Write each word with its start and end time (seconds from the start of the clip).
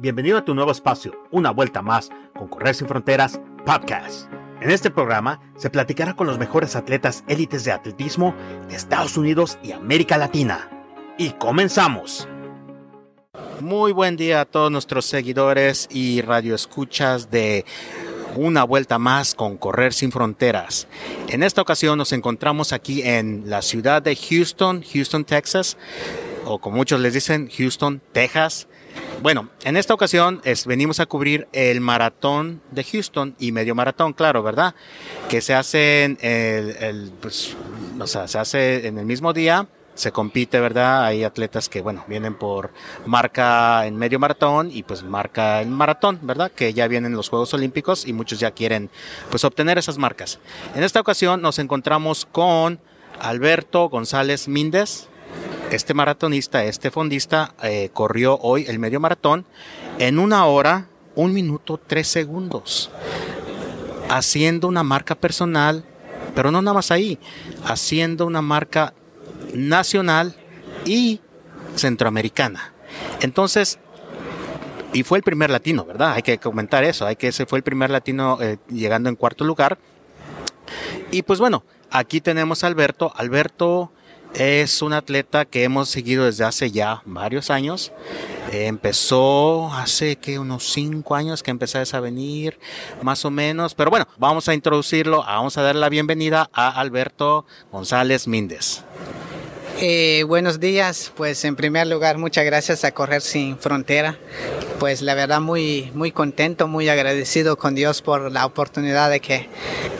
Bienvenido 0.00 0.38
a 0.38 0.44
tu 0.44 0.54
nuevo 0.54 0.70
espacio, 0.70 1.12
una 1.32 1.50
vuelta 1.50 1.82
más 1.82 2.10
con 2.32 2.46
Correr 2.46 2.72
sin 2.72 2.86
Fronteras 2.86 3.40
Podcast. 3.66 4.30
En 4.60 4.70
este 4.70 4.92
programa 4.92 5.40
se 5.56 5.70
platicará 5.70 6.14
con 6.14 6.28
los 6.28 6.38
mejores 6.38 6.76
atletas 6.76 7.24
élites 7.26 7.64
de 7.64 7.72
atletismo 7.72 8.32
de 8.68 8.76
Estados 8.76 9.16
Unidos 9.16 9.58
y 9.60 9.72
América 9.72 10.16
Latina. 10.16 10.70
Y 11.18 11.30
comenzamos. 11.30 12.28
Muy 13.58 13.90
buen 13.90 14.14
día 14.14 14.42
a 14.42 14.44
todos 14.44 14.70
nuestros 14.70 15.04
seguidores 15.04 15.88
y 15.90 16.20
radioescuchas 16.20 17.28
de 17.28 17.64
una 18.36 18.62
vuelta 18.62 19.00
más 19.00 19.34
con 19.34 19.56
Correr 19.56 19.92
sin 19.92 20.12
Fronteras. 20.12 20.86
En 21.28 21.42
esta 21.42 21.60
ocasión 21.60 21.98
nos 21.98 22.12
encontramos 22.12 22.72
aquí 22.72 23.02
en 23.02 23.50
la 23.50 23.62
ciudad 23.62 24.00
de 24.00 24.14
Houston, 24.14 24.84
Houston, 24.92 25.24
Texas, 25.24 25.76
o 26.44 26.60
como 26.60 26.76
muchos 26.76 27.00
les 27.00 27.14
dicen, 27.14 27.50
Houston, 27.50 28.00
Texas. 28.12 28.68
Bueno, 29.20 29.48
en 29.64 29.76
esta 29.76 29.94
ocasión 29.94 30.40
es, 30.44 30.66
venimos 30.66 31.00
a 31.00 31.06
cubrir 31.06 31.48
el 31.52 31.80
maratón 31.80 32.60
de 32.70 32.84
Houston 32.84 33.34
y 33.38 33.50
medio 33.52 33.74
maratón, 33.74 34.12
claro, 34.12 34.42
¿verdad? 34.42 34.74
Que 35.28 35.38
pues, 37.20 37.56
se 38.04 38.38
hace 38.38 38.86
en 38.86 38.98
el 38.98 39.06
mismo 39.06 39.32
día 39.32 39.66
se 39.98 40.12
compite, 40.12 40.60
¿verdad? 40.60 41.04
Hay 41.04 41.24
atletas 41.24 41.68
que, 41.68 41.80
bueno, 41.80 42.04
vienen 42.06 42.34
por 42.34 42.70
marca 43.04 43.84
en 43.84 43.96
medio 43.96 44.20
maratón 44.20 44.70
y 44.72 44.84
pues 44.84 45.02
marca 45.02 45.60
en 45.60 45.72
maratón, 45.72 46.20
¿verdad? 46.22 46.52
Que 46.52 46.72
ya 46.72 46.86
vienen 46.86 47.16
los 47.16 47.28
Juegos 47.28 47.52
Olímpicos 47.52 48.06
y 48.06 48.12
muchos 48.12 48.38
ya 48.38 48.52
quieren 48.52 48.90
pues 49.28 49.44
obtener 49.44 49.76
esas 49.76 49.98
marcas. 49.98 50.38
En 50.76 50.84
esta 50.84 51.00
ocasión 51.00 51.42
nos 51.42 51.58
encontramos 51.58 52.26
con 52.30 52.78
Alberto 53.20 53.88
González 53.88 54.46
Míndez. 54.46 55.08
Este 55.70 55.92
maratonista, 55.92 56.64
este 56.64 56.90
fondista, 56.90 57.54
eh, 57.62 57.90
corrió 57.92 58.38
hoy 58.40 58.64
el 58.68 58.78
medio 58.78 59.00
maratón 59.00 59.44
en 59.98 60.18
una 60.18 60.46
hora, 60.46 60.88
un 61.14 61.34
minuto, 61.34 61.78
tres 61.78 62.08
segundos, 62.08 62.90
haciendo 64.08 64.66
una 64.66 64.82
marca 64.82 65.14
personal, 65.14 65.84
pero 66.34 66.50
no 66.50 66.62
nada 66.62 66.74
más 66.74 66.90
ahí, 66.90 67.18
haciendo 67.64 68.24
una 68.24 68.40
marca 68.40 68.94
nacional 69.52 70.34
y 70.86 71.20
centroamericana. 71.76 72.72
Entonces, 73.20 73.78
y 74.94 75.02
fue 75.02 75.18
el 75.18 75.24
primer 75.24 75.50
latino, 75.50 75.84
¿verdad? 75.84 76.14
Hay 76.14 76.22
que 76.22 76.38
comentar 76.38 76.82
eso, 76.82 77.04
hay 77.04 77.16
que 77.16 77.28
ese 77.28 77.44
fue 77.44 77.58
el 77.58 77.62
primer 77.62 77.90
latino 77.90 78.38
eh, 78.40 78.56
llegando 78.68 79.10
en 79.10 79.16
cuarto 79.16 79.44
lugar. 79.44 79.78
Y 81.10 81.22
pues 81.22 81.38
bueno, 81.40 81.62
aquí 81.90 82.22
tenemos 82.22 82.64
a 82.64 82.68
Alberto. 82.68 83.12
Alberto 83.16 83.92
es 84.34 84.82
un 84.82 84.92
atleta 84.92 85.44
que 85.44 85.64
hemos 85.64 85.88
seguido 85.88 86.24
desde 86.24 86.44
hace 86.44 86.70
ya 86.70 87.02
varios 87.04 87.50
años. 87.50 87.92
empezó 88.50 89.72
hace 89.72 90.16
que 90.16 90.38
unos 90.38 90.64
cinco 90.72 91.14
años 91.14 91.42
que 91.42 91.50
empezó 91.50 91.78
a 91.78 92.00
venir, 92.00 92.58
más 93.02 93.24
o 93.24 93.30
menos. 93.30 93.74
Pero 93.74 93.90
bueno, 93.90 94.06
vamos 94.16 94.48
a 94.48 94.54
introducirlo, 94.54 95.18
vamos 95.18 95.58
a 95.58 95.62
dar 95.62 95.74
la 95.74 95.88
bienvenida 95.88 96.48
a 96.52 96.80
Alberto 96.80 97.46
González 97.70 98.26
Míndez. 98.26 98.84
Eh, 99.80 100.24
buenos 100.26 100.58
días, 100.58 101.12
pues 101.16 101.44
en 101.44 101.54
primer 101.54 101.86
lugar 101.86 102.18
muchas 102.18 102.44
gracias 102.44 102.84
a 102.84 102.90
Correr 102.90 103.22
Sin 103.22 103.58
Frontera, 103.58 104.18
pues 104.80 105.02
la 105.02 105.14
verdad 105.14 105.40
muy, 105.40 105.92
muy 105.94 106.10
contento, 106.10 106.66
muy 106.66 106.88
agradecido 106.88 107.56
con 107.56 107.76
Dios 107.76 108.02
por 108.02 108.32
la 108.32 108.44
oportunidad 108.44 109.08
de 109.08 109.20
que, 109.20 109.48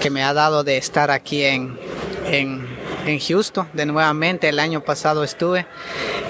que 0.01 0.11
me 0.11 0.25
ha 0.25 0.34
dado 0.34 0.65
de 0.65 0.79
estar 0.79 1.12
aquí 1.12 1.45
en, 1.45 1.79
en 2.27 2.78
en 3.09 3.19
Houston. 3.20 3.69
De 3.73 3.87
nuevamente 3.87 4.48
el 4.48 4.59
año 4.59 4.83
pasado 4.83 5.25
estuve. 5.25 5.67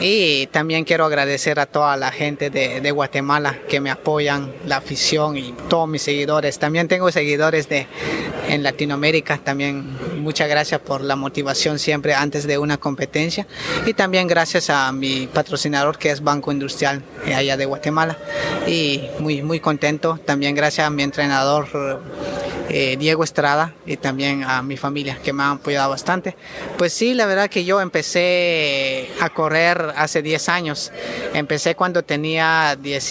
Y 0.01 0.47
también 0.49 0.85
quiero 0.85 1.05
agradecer 1.05 1.59
a 1.61 1.67
toda 1.67 1.97
la 1.97 2.11
gente 2.11 2.51
de, 2.51 2.91
Guatemala 2.91 3.59
que 3.69 3.81
me 3.81 3.91
apoyan, 3.91 4.53
la 4.67 4.79
afición 4.79 5.37
y 5.37 5.55
todos 5.69 5.89
mis 5.89 6.03
seguidores. 6.03 6.59
También 6.59 6.89
tengo 6.89 7.11
seguidores 7.13 7.69
de, 7.69 7.87
en 8.49 8.63
Latinoamérica. 8.63 9.39
También 9.39 9.97
muchas 10.21 10.49
gracias 10.49 10.81
por 10.81 11.03
la 11.03 11.17
motivación 11.17 11.79
siempre 11.79 12.15
antes 12.15 12.47
de 12.47 12.59
una 12.59 12.79
competencia. 12.79 13.47
Y 13.87 13.95
también 13.95 14.27
gracias 14.27 14.71
a 14.71 14.91
mi 14.93 15.27
patrocinador 15.27 15.99
que 15.99 16.11
es 16.11 16.23
Banco 16.23 16.53
Industrial 16.53 17.03
eh, 17.27 17.35
allá 17.35 17.57
de 17.57 17.67
Guatemala. 17.67 18.17
Y 18.67 19.03
muy, 19.19 19.43
muy 19.43 19.61
contento. 19.61 20.19
También 20.25 20.55
gracias 20.55 20.87
a 20.87 20.91
mi 20.91 21.03
entrenador 21.03 21.69
eh, 22.69 22.97
Diego 22.99 23.25
Estrada 23.25 23.75
y 23.87 23.97
también 23.97 24.45
a 24.45 24.63
mi 24.63 24.77
familia 24.77 25.19
que 25.23 25.33
me 25.33 25.43
han 25.43 25.53
apoyado 25.53 25.91
bastante. 25.91 26.37
Pues 26.77 26.93
sí, 26.93 27.15
la 27.15 27.27
verdad 27.27 27.49
que 27.49 27.65
yo 27.65 27.81
empecé 27.81 29.09
a 29.21 29.31
correr 29.31 29.93
hace 29.97 30.23
10 30.23 30.49
años. 30.49 30.93
Empecé 31.35 31.75
cuando 31.75 32.03
tenía 32.03 32.77
10 32.81 33.09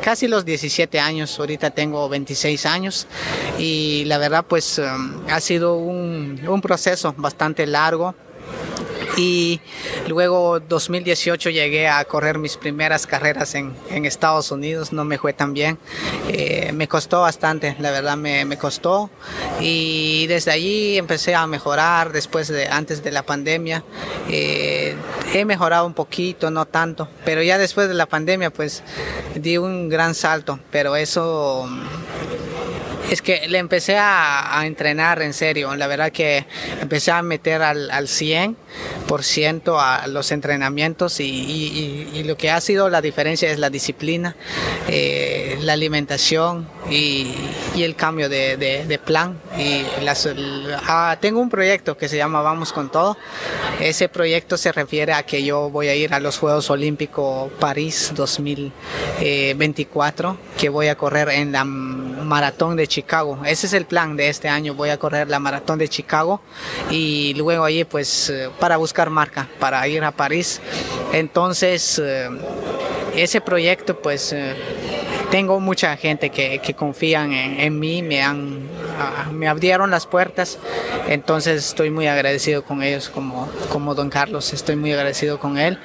casi 0.00 0.28
los 0.28 0.44
17 0.44 0.98
años, 0.98 1.38
ahorita 1.38 1.70
tengo 1.70 2.08
26 2.08 2.66
años 2.66 3.06
y 3.58 4.04
la 4.06 4.18
verdad 4.18 4.44
pues 4.46 4.78
um, 4.78 5.22
ha 5.30 5.40
sido 5.40 5.76
un 5.76 6.60
proceso 6.62 7.14
bastante 7.16 7.66
largo 7.66 8.14
y 9.16 9.60
luego 10.08 10.60
2018 10.60 11.50
llegué 11.50 11.88
a 11.88 12.04
correr 12.04 12.38
mis 12.38 12.56
primeras 12.56 13.06
carreras 13.06 13.54
en, 13.54 13.74
Estados 14.06 14.52
Unidos, 14.52 14.92
no 14.92 15.04
me 15.04 15.18
fue 15.18 15.32
tan 15.32 15.52
bien, 15.52 15.78
eh, 16.28 16.70
me 16.72 16.86
costó 16.86 17.22
bastante, 17.22 17.74
la 17.80 17.90
verdad 17.90 18.16
me, 18.16 18.44
me, 18.44 18.56
costó. 18.56 19.10
Y 19.60 20.26
desde 20.28 20.52
allí 20.52 20.96
empecé 20.96 21.34
a 21.34 21.46
mejorar 21.46 22.12
después 22.12 22.46
de 22.48 22.68
antes 22.68 23.02
de 23.02 23.10
la 23.10 23.24
pandemia, 23.24 23.82
eh, 24.30 24.94
he 25.34 25.44
mejorado 25.44 25.86
un 25.86 25.94
poquito, 25.94 26.50
no 26.50 26.66
tanto, 26.66 27.08
pero 27.24 27.42
ya 27.42 27.58
después 27.58 27.88
de 27.88 27.94
la 27.94 28.06
pandemia 28.06 28.50
pues 28.50 28.84
di 29.34 29.58
un 29.58 29.88
gran 29.88 30.14
salto, 30.14 30.60
pero 30.70 30.94
eso 30.94 31.68
es 33.10 33.22
que 33.22 33.48
le 33.48 33.58
empecé 33.58 33.96
a, 33.98 34.62
entrenar 34.64 35.20
en 35.22 35.32
serio. 35.32 35.74
La 35.76 35.86
verdad 35.86 36.10
que 36.10 36.44
empecé 36.80 37.12
a 37.12 37.22
meter 37.22 37.62
al, 37.62 37.88
al 37.90 38.08
100% 38.08 38.56
a 39.78 40.08
los 40.08 40.32
entrenamientos 40.32 41.20
y, 41.20 42.24
lo 42.26 42.36
que 42.36 42.50
ha 42.50 42.60
sido 42.60 42.90
la 42.90 43.00
diferencia 43.00 43.48
es 43.50 43.60
la 43.60 43.70
disciplina, 43.70 44.34
eh, 44.88 45.56
la 45.60 45.74
alimentación 45.74 46.66
y, 46.90 47.32
el 47.76 47.94
cambio 47.94 48.28
de, 48.28 49.00
plan. 49.04 49.38
Y 49.56 49.84
las, 50.02 50.28
ah, 50.88 51.16
tengo 51.20 51.38
un 51.40 51.50
proyecto 51.50 51.96
que 51.96 52.08
se 52.08 52.16
llama 52.16 52.42
Vamos 52.42 52.72
con 52.72 52.90
Todo. 52.90 53.16
Ese 53.80 54.08
proyecto 54.08 54.56
se 54.56 54.72
refiere 54.72 55.12
a 55.12 55.22
que 55.22 55.44
yo 55.44 55.70
voy 55.70 55.86
a 55.88 55.94
ir 55.94 56.12
a 56.14 56.20
los 56.20 56.38
Juegos 56.38 56.70
Olímpicos 56.70 57.52
París 57.60 58.10
2024, 58.14 60.38
que 60.58 60.70
voy 60.70 60.88
a 60.88 60.96
correr 60.96 61.28
en 61.28 61.52
la 61.52 61.64
maratón 62.26 62.76
de 62.76 62.86
Chicago. 62.86 63.38
Ese 63.46 63.66
es 63.66 63.72
el 63.72 63.86
plan 63.86 64.16
de 64.16 64.28
este 64.28 64.48
año. 64.48 64.74
Voy 64.74 64.90
a 64.90 64.98
correr 64.98 65.28
la 65.28 65.38
maratón 65.38 65.78
de 65.78 65.88
Chicago 65.88 66.40
y 66.90 67.34
luego 67.34 67.64
allí 67.64 67.84
pues 67.84 68.30
eh, 68.30 68.50
para 68.60 68.76
buscar 68.76 69.10
marca, 69.10 69.48
para 69.58 69.86
ir 69.88 70.04
a 70.04 70.10
París. 70.10 70.60
Entonces, 71.12 72.00
eh, 72.04 72.28
ese 73.14 73.40
proyecto 73.40 73.98
pues 74.00 74.32
eh, 74.32 74.54
tengo 75.30 75.60
mucha 75.60 75.96
gente 75.96 76.30
que, 76.30 76.58
que 76.58 76.74
confían 76.74 77.32
en, 77.32 77.60
en, 77.60 77.78
mí, 77.78 78.02
me 78.02 78.22
han 78.22 78.68
uh, 79.28 79.32
me 79.32 79.48
abrieron 79.48 79.90
las 79.90 80.06
puertas, 80.06 80.58
entonces 81.08 81.66
estoy 81.66 81.90
muy 81.90 82.06
agradecido 82.06 82.64
con 82.64 82.82
ellos 82.82 83.08
como, 83.08 83.48
como 83.70 83.94
don 83.94 84.10
Carlos, 84.10 84.52
estoy 84.52 84.76
muy 84.76 84.92
agradecido 84.92 85.38
con 85.38 85.58
él. 85.58 85.78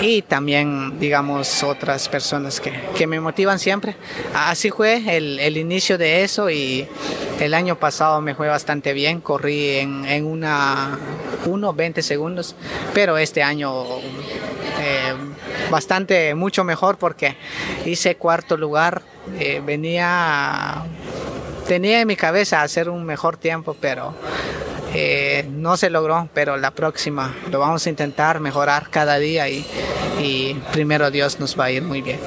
Y 0.00 0.22
también 0.22 0.98
digamos 0.98 1.62
otras 1.62 2.08
personas 2.08 2.60
que, 2.60 2.72
que 2.96 3.06
me 3.06 3.20
motivan 3.20 3.58
siempre. 3.58 3.96
Así 4.34 4.70
fue 4.70 5.16
el, 5.16 5.38
el, 5.38 5.56
inicio 5.56 5.98
de 5.98 6.24
eso 6.24 6.50
y 6.50 6.86
el 7.40 7.54
año 7.54 7.78
pasado 7.78 8.20
me 8.20 8.34
fue 8.34 8.48
bastante 8.48 8.92
bien, 8.92 9.20
corrí 9.20 9.76
en, 9.76 10.04
en 10.06 10.26
una 10.26 10.98
1, 11.46 11.72
20 11.72 12.02
segundos, 12.02 12.54
pero 12.94 13.18
este 13.18 13.42
año 13.42 13.84
bastante, 15.70 16.34
mucho 16.34 16.64
mejor 16.64 16.98
porque 16.98 17.36
hice 17.84 18.16
cuarto 18.16 18.56
lugar, 18.56 19.02
eh, 19.38 19.62
venía, 19.64 20.84
tenía 21.66 22.00
en 22.00 22.08
mi 22.08 22.16
cabeza 22.16 22.62
hacer 22.62 22.88
un 22.88 23.04
mejor 23.04 23.36
tiempo, 23.36 23.76
pero 23.80 24.14
eh, 24.94 25.46
no 25.50 25.76
se 25.76 25.90
logró, 25.90 26.28
pero 26.32 26.56
la 26.56 26.70
próxima 26.70 27.34
lo 27.50 27.58
vamos 27.58 27.86
a 27.86 27.90
intentar 27.90 28.40
mejorar 28.40 28.88
cada 28.90 29.18
día 29.18 29.48
y, 29.48 29.66
primero 30.72 31.10
Dios 31.10 31.38
nos 31.38 31.58
va 31.58 31.64
a 31.64 31.70
ir 31.70 31.82
muy 31.82 32.02
bien. 32.02 32.18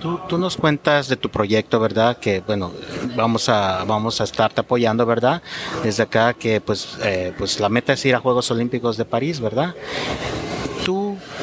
Tú, 0.00 0.20
tú, 0.28 0.38
nos 0.38 0.56
cuentas 0.56 1.08
de 1.08 1.16
tu 1.16 1.30
proyecto, 1.30 1.80
¿verdad? 1.80 2.18
Que 2.18 2.40
bueno, 2.46 2.72
vamos 3.16 3.48
a 3.48 3.82
vamos 3.84 4.20
a 4.20 4.24
estarte 4.24 4.60
apoyando, 4.60 5.06
¿verdad? 5.06 5.42
Desde 5.82 6.02
acá 6.02 6.34
que 6.34 6.60
pues 6.60 6.98
eh, 7.02 7.32
pues 7.36 7.58
la 7.60 7.68
meta 7.68 7.94
es 7.94 8.04
ir 8.04 8.14
a 8.14 8.20
Juegos 8.20 8.50
Olímpicos 8.50 8.96
de 8.96 9.04
París, 9.04 9.40
¿verdad? 9.40 9.74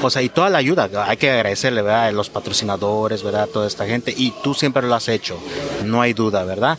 O 0.05 0.09
sea, 0.09 0.21
y 0.21 0.29
toda 0.29 0.49
la 0.49 0.57
ayuda, 0.57 0.89
hay 1.07 1.17
que 1.17 1.31
agradecerle, 1.31 1.81
¿verdad? 1.81 2.11
Los 2.11 2.29
patrocinadores, 2.29 3.23
¿verdad? 3.23 3.47
Toda 3.47 3.67
esta 3.67 3.85
gente 3.85 4.13
y 4.15 4.31
tú 4.43 4.53
siempre 4.53 4.85
lo 4.85 4.93
has 4.95 5.07
hecho, 5.07 5.39
no 5.85 6.01
hay 6.01 6.13
duda, 6.13 6.43
¿verdad? 6.43 6.77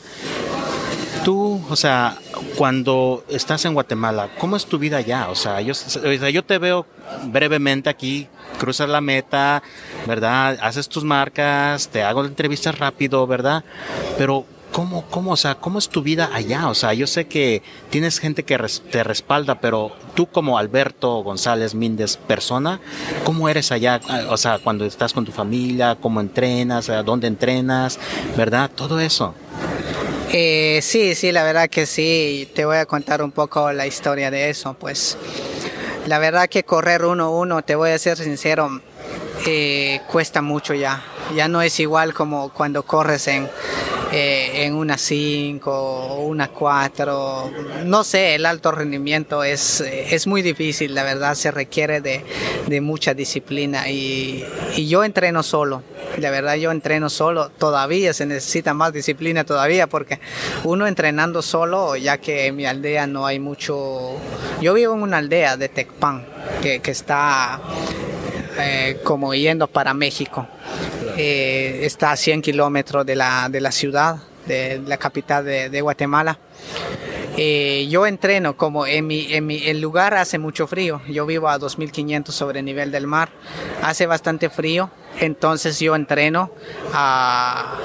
Tú, 1.25 1.65
o 1.71 1.77
sea, 1.77 2.19
cuando 2.57 3.25
estás 3.29 3.65
en 3.65 3.73
Guatemala, 3.73 4.29
¿cómo 4.39 4.57
es 4.57 4.67
tu 4.67 4.79
vida 4.79 4.99
allá? 4.99 5.31
O 5.31 5.35
sea, 5.35 5.63
yo, 5.63 5.73
yo 5.73 6.45
te 6.45 6.59
veo 6.59 6.87
brevemente 7.25 7.89
aquí, 7.89 8.29
cruzas 8.59 8.91
la 8.91 9.01
meta, 9.01 9.63
¿verdad? 10.07 10.59
Haces 10.61 10.87
tus 10.89 11.03
marcas, 11.03 11.89
te 11.89 12.03
hago 12.03 12.23
la 12.23 12.29
entrevista 12.29 12.73
rápido, 12.73 13.27
¿verdad? 13.27 13.65
Pero 14.19 14.45
¿cómo, 14.75 15.05
cómo, 15.09 15.31
o 15.31 15.37
sea, 15.37 15.55
cómo 15.55 15.79
es 15.79 15.89
tu 15.89 16.03
vida 16.03 16.31
allá? 16.35 16.69
O 16.69 16.75
sea, 16.75 16.93
yo 16.95 17.07
sé 17.07 17.27
que 17.27 17.63
tienes 17.91 18.19
gente 18.19 18.43
que 18.43 18.59
te 18.91 19.05
respalda, 19.05 19.61
pero 19.61 19.93
tú 20.15 20.27
como 20.27 20.59
Alberto 20.59 21.23
González 21.23 21.77
Míndez, 21.77 22.17
persona, 22.17 22.81
¿cómo 23.23 23.49
eres 23.49 23.71
allá? 23.71 24.01
O 24.29 24.37
sea, 24.37 24.59
cuando 24.59 24.85
estás 24.85 25.13
con 25.13 25.25
tu 25.25 25.31
familia, 25.31 25.97
¿cómo 26.01 26.21
entrenas? 26.21 26.91
¿Dónde 27.05 27.29
entrenas? 27.29 28.01
¿Verdad? 28.37 28.69
Todo 28.75 28.99
eso. 28.99 29.33
Eh, 30.33 30.81
sí, 30.83 31.15
sí, 31.15 31.31
la 31.31 31.45
verdad 31.45 31.71
que 31.71 31.87
sí. 31.87 32.51
Te 32.53 32.65
voy 32.65 32.79
a 32.79 32.87
contar 32.87 33.23
un 33.23 33.31
poco 33.31 33.73
la 33.73 33.87
historia 33.87 34.33
de 34.33 34.51
eso. 34.51 34.75
Pues 34.75 35.17
la 36.09 36.19
verdad 36.19 36.49
que 36.49 36.65
correr 36.65 37.05
uno 37.05 37.27
a 37.27 37.31
uno, 37.31 37.63
te 37.63 37.77
voy 37.77 37.91
a 37.91 37.99
ser 38.01 38.19
sincero, 38.19 38.81
eh, 39.47 40.01
cuesta 40.11 40.43
mucho 40.43 40.75
ya. 40.75 41.05
Ya 41.37 41.47
no 41.47 41.63
es 41.63 41.79
igual 41.79 42.13
como 42.13 42.49
cuando 42.49 42.83
corres 42.83 43.29
en 43.29 43.49
eh, 44.17 44.65
en 44.65 44.75
una 44.75 44.97
5 44.97 45.73
o 45.73 46.21
una 46.21 46.47
4. 46.47 47.51
No 47.87 48.05
sé, 48.05 48.37
el 48.37 48.47
alto 48.47 48.71
rendimiento 48.71 49.43
es, 49.43 49.81
es 49.81 50.29
muy 50.29 50.41
difícil, 50.41 50.95
la 50.95 51.03
verdad, 51.03 51.35
se 51.35 51.51
requiere 51.51 52.01
de, 52.01 52.25
de 52.69 52.81
mucha 52.81 53.13
disciplina 53.13 53.91
y, 53.91 54.45
yo 54.87 55.03
entreno 55.03 55.43
solo. 55.43 55.83
La 56.19 56.31
verdad, 56.31 56.55
yo 56.55 56.71
entreno 56.71 57.11
solo. 57.11 57.49
Todavía 57.49 58.13
se 58.13 58.25
necesita 58.25 58.73
más 58.73 58.93
disciplina 58.93 59.43
todavía 59.43 59.89
porque 59.89 60.21
uno 60.63 60.87
entrenando 60.87 61.43
solo, 61.43 61.97
ya 61.97 62.19
que 62.19 62.47
en 62.47 62.55
mi 62.55 62.67
aldea 62.67 63.09
no 63.09 63.27
hay 63.27 63.41
mucho... 63.41 64.13
Yo 64.61 64.75
vivo 64.75 64.95
en 64.95 65.03
una 65.03 65.17
aldea 65.19 65.57
de 65.57 65.69
Tecpan 65.69 66.25
que, 66.63 66.79
que 66.79 66.93
está 66.93 67.61
eh, 68.61 69.01
como 69.03 69.35
yendo 69.35 69.67
para 69.67 69.93
México. 69.93 70.47
Eh, 71.17 71.81
está 71.83 72.13
a 72.13 72.17
100 72.17 72.43
kilómetros 72.43 73.07
de 73.07 73.17
la, 73.17 73.49
de 73.49 73.61
la 73.61 73.73
ciudad, 73.73 74.17
de 74.47 74.83
la 74.87 74.97
capital 74.97 75.45
de, 75.45 75.81
Guatemala. 75.81 76.39
Eh, 77.37 77.89
yo 77.91 78.07
entreno 78.07 78.57
como 78.57 78.87
en 78.87 79.07
mi, 79.07 79.33
en 79.33 79.47
mi 79.47 79.67
el 79.67 79.81
lugar 79.81 80.15
hace 80.15 80.39
mucho 80.39 80.67
frío. 80.67 81.01
Yo 81.09 81.27
vivo 81.27 81.49
a 81.49 81.59
2500 81.59 82.35
sobre 82.35 82.61
el 82.61 82.65
nivel 82.65 82.91
del 82.91 83.07
mar. 83.07 83.31
Hace 83.83 84.07
bastante 84.07 84.51
frío. 84.51 84.91
Entonces 85.21 85.79
yo 85.79 85.95
entreno 85.95 86.51
a, 86.93 87.77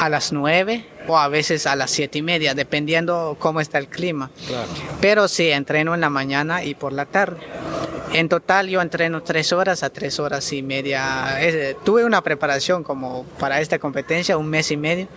a 0.00 0.08
las 0.08 0.32
9 0.32 0.86
o 1.08 1.18
a 1.18 1.28
veces 1.28 1.66
a 1.66 1.76
las 1.76 1.90
7 1.90 2.18
y 2.18 2.22
media, 2.22 2.54
dependiendo 2.54 3.36
cómo 3.38 3.60
está 3.60 3.78
el 3.78 3.88
clima. 3.88 4.30
Pero 5.00 5.28
sí, 5.28 5.50
entreno 5.50 5.94
en 5.94 6.00
la 6.00 6.10
mañana 6.10 6.64
y 6.64 6.74
por 6.74 6.92
la 6.92 7.06
tarde. 7.06 7.38
En 8.12 8.28
total 8.28 8.68
yo 8.68 8.80
entreno 8.80 9.22
tres 9.22 9.52
horas 9.52 9.82
a 9.82 9.90
tres 9.90 10.20
horas 10.20 10.52
y 10.52 10.62
media. 10.62 11.38
tuve 11.84 12.04
una 12.04 12.22
preparación 12.22 12.82
como 12.82 13.24
para 13.38 13.60
esta 13.60 13.78
competencia, 13.78 14.38
un 14.38 14.48
mes 14.48 14.70
y 14.70 14.76
medio, 14.76 15.08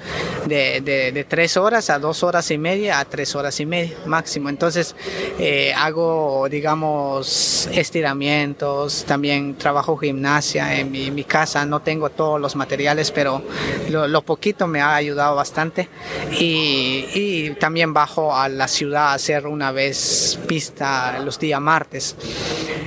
de, 0.48 0.82
de, 0.82 1.24
tres 1.24 1.56
horas 1.58 1.90
a 1.90 2.00
dos 2.00 2.24
horas 2.24 2.50
y 2.52 2.58
media 2.58 3.00
a 3.00 3.06
tres 3.06 3.36
horas 3.36 3.60
y 3.60 3.66
media 3.66 3.96
máximo. 4.06 4.50
Entonces 4.50 4.96
eh, 5.38 5.74
hago, 5.76 6.48
digamos, 6.50 7.70
estiramientos, 7.72 9.06
también 9.06 9.56
trabajo 9.56 9.96
gimnasia 9.98 10.80
en 10.80 10.92
mi, 10.92 11.24
casa. 11.24 11.66
No 11.66 11.82
tengo 11.82 12.10
todos 12.10 12.42
los 12.42 12.56
materiales, 12.56 13.12
pero 13.12 13.42
lo, 13.90 14.22
poquito 14.24 14.68
me 14.68 14.82
ha 14.82 14.96
ayudado 14.96 15.36
bastante. 15.36 15.88
Y 16.32 17.52
también 17.60 17.94
bajo 17.94 18.36
a 18.36 18.50
la 18.50 18.68
ciudad 18.68 19.10
a 19.10 19.14
hacer 19.14 19.48
una 19.48 19.72
vez 19.72 20.40
pista 20.48 21.20
los 21.20 21.40
días 21.40 21.62
martes. 21.62 22.16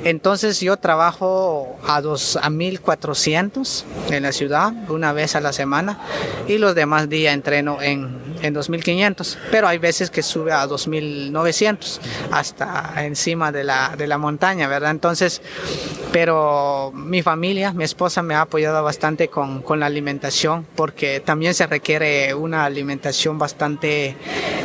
Entonces 0.05 0.61
yo 0.61 0.77
trabajo 0.77 1.77
a, 1.87 2.01
dos, 2.01 2.37
a 2.43 2.51
1400 2.51 3.85
en 4.11 4.23
la 4.25 4.33
ciudad, 4.33 4.73
una 4.89 5.13
vez 5.13 5.37
a 5.37 5.41
la 5.41 5.53
semana, 5.53 6.01
y 6.49 6.59
los 6.59 6.75
demás 6.75 7.09
días 7.09 7.35
entreno 7.35 7.81
en, 7.81 8.19
en 8.43 8.53
2500, 8.53 9.39
pero 9.51 9.69
hay 9.69 9.79
veces 9.79 10.11
que 10.11 10.23
sube 10.23 10.53
a 10.53 10.67
2900, 10.67 12.01
hasta 12.31 12.93
encima 13.05 13.53
de 13.53 13.65
la, 13.65 13.95
de 13.97 14.07
la 14.07 14.19
montaña, 14.19 14.69
¿verdad? 14.69 14.91
Entonces, 14.91 15.41
pero 16.13 16.93
mi 16.95 17.23
familia, 17.23 17.73
mi 17.73 17.85
esposa 17.85 18.23
me 18.23 18.35
ha 18.35 18.43
apoyado 18.43 18.83
bastante 18.83 19.29
con, 19.29 19.63
con 19.63 19.81
la 19.81 19.87
alimentación, 19.87 20.67
porque 20.75 21.21
también 21.21 21.55
se 21.55 21.67
requiere 21.67 22.35
una 22.35 22.65
alimentación 22.65 23.39
bastante, 23.39 24.17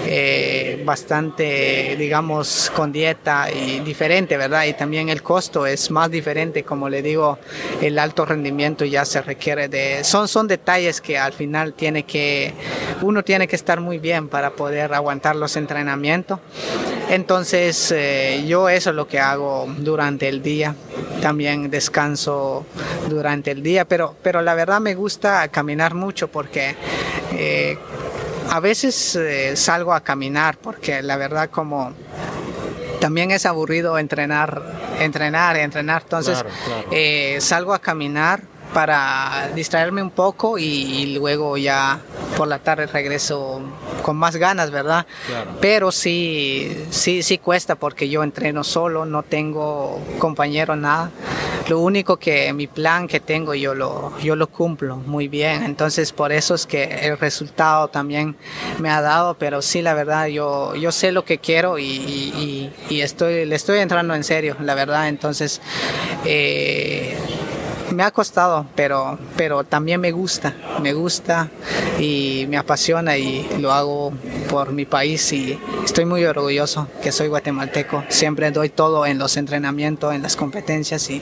eh, 0.06 0.82
bastante, 0.86 1.96
digamos, 1.98 2.72
con 2.76 2.92
dieta 2.92 3.48
y 3.52 3.80
diferente, 3.80 4.38
¿verdad? 4.38 4.66
Y 4.66 4.74
también 4.74 5.10
el 5.10 5.22
costo 5.22 5.66
es 5.66 5.92
más 5.92 6.10
diferente, 6.10 6.64
como 6.64 6.90
le 6.90 7.02
digo, 7.02 7.38
el 7.82 8.00
alto 8.00 8.26
rendimiento 8.26 8.86
ya 8.86 9.06
se 9.06 9.22
requiere 9.22 9.70
de, 9.70 10.04
son, 10.04 10.28
son 10.28 10.48
detalles 10.48 11.00
que 11.00 11.18
al 11.18 11.34
final 11.34 11.74
tiene 11.74 12.04
que, 12.04 12.54
uno 13.02 13.24
tiene 13.24 13.48
que 13.48 13.56
estar 13.56 13.67
muy 13.80 14.00
bien 14.00 14.30
para 14.30 14.52
poder 14.52 14.94
aguantar 14.94 15.36
los 15.36 15.56
entrenamientos. 15.56 16.40
Entonces 17.10 17.92
eh, 17.92 18.44
yo 18.48 18.70
eso 18.70 18.90
es 18.90 18.96
lo 18.96 19.08
que 19.08 19.20
hago 19.20 19.68
durante 19.78 20.28
el 20.28 20.42
día, 20.42 20.76
también 21.22 21.70
descanso 21.70 22.66
durante 23.10 23.52
el 23.52 23.64
día, 23.64 23.86
pero, 23.86 24.16
pero 24.22 24.42
la 24.42 24.56
verdad 24.56 24.80
me 24.80 24.96
gusta 24.96 25.48
caminar 25.50 25.94
mucho 25.94 26.28
porque... 26.30 26.76
Eh, 27.34 27.78
a 28.50 28.62
veces 28.62 29.16
eh, 29.16 29.58
salgo 29.58 29.94
a 29.94 30.00
caminar 30.02 30.58
porque 30.58 31.02
la 31.02 31.18
verdad 31.18 31.50
como 31.50 31.94
también 33.00 33.32
es 33.32 33.46
aburrido 33.46 33.98
entrenar, 33.98 34.62
entrenar, 35.00 35.58
entrenar. 35.58 36.02
Entonces 36.04 36.44
eh, 36.92 37.38
salgo 37.40 37.74
a 37.74 37.80
caminar 37.80 38.42
para 38.74 39.50
distraerme 39.56 40.02
un 40.02 40.12
poco 40.12 40.58
y, 40.58 41.18
luego 41.18 41.58
ya 41.58 42.00
por 42.38 42.48
la 42.48 42.60
tarde 42.60 42.86
regreso 42.86 43.60
con 44.04 44.16
más 44.16 44.36
ganas, 44.36 44.70
¿verdad? 44.70 45.08
Pero 45.60 45.92
sí, 45.92 46.86
sí, 46.92 47.24
sí 47.24 47.40
cuesta 47.40 47.76
porque 47.76 48.10
yo 48.10 48.22
entreno 48.22 48.64
solo, 48.64 49.06
no 49.06 49.24
tengo 49.24 50.00
compañero, 50.20 50.76
nada. 50.76 51.10
Lo 51.68 51.80
único 51.80 52.18
que 52.18 52.54
mi 52.54 52.68
plan 52.68 53.08
que 53.08 53.20
tengo 53.20 53.56
yo 53.56 53.74
lo, 53.74 54.18
yo 54.20 54.36
lo 54.36 54.48
cumplo 54.48 54.98
muy 54.98 55.28
bien, 55.28 55.64
entonces 55.64 56.14
por 56.14 56.32
eso 56.32 56.54
es 56.54 56.66
que 56.68 56.84
el 56.84 57.18
resultado 57.18 57.88
también 57.88 58.38
me 58.80 58.90
ha 58.90 59.02
dado, 59.02 59.34
pero 59.34 59.62
sí, 59.62 59.82
la 59.82 59.96
verdad, 59.96 60.28
yo, 60.28 60.76
yo 60.76 60.92
sé 60.92 61.12
lo 61.12 61.26
que 61.26 61.40
quiero 61.40 61.80
y, 61.80 62.72
y, 62.90 63.02
estoy, 63.02 63.46
le 63.46 63.56
estoy 63.56 63.80
entrando 63.80 64.14
en 64.14 64.24
serio, 64.24 64.56
la 64.62 64.76
verdad, 64.76 65.10
entonces... 65.10 65.60
Eh, 66.24 67.18
me 67.92 68.04
ha 68.04 68.12
costado, 68.12 68.66
pero, 68.76 69.18
pero 69.36 69.64
también 69.64 70.02
me 70.02 70.12
gusta, 70.12 70.54
me 70.82 70.94
gusta 70.94 71.50
y 72.00 72.46
me 72.50 72.58
apasiona 72.58 73.18
y 73.18 73.48
lo 73.60 73.72
hago 73.72 74.14
por 74.50 74.72
mi 74.72 74.86
país 74.86 75.32
y 75.34 75.60
estoy 75.84 76.06
muy 76.06 76.24
orgulloso 76.26 76.88
que 77.02 77.12
soy 77.12 77.28
guatemalteco. 77.28 78.04
Siempre 78.10 78.52
doy 78.52 78.70
todo 78.70 79.06
en 79.06 79.18
los 79.18 79.38
entrenamientos, 79.38 80.14
en 80.14 80.22
las 80.22 80.36
competencias 80.36 81.10
y 81.10 81.22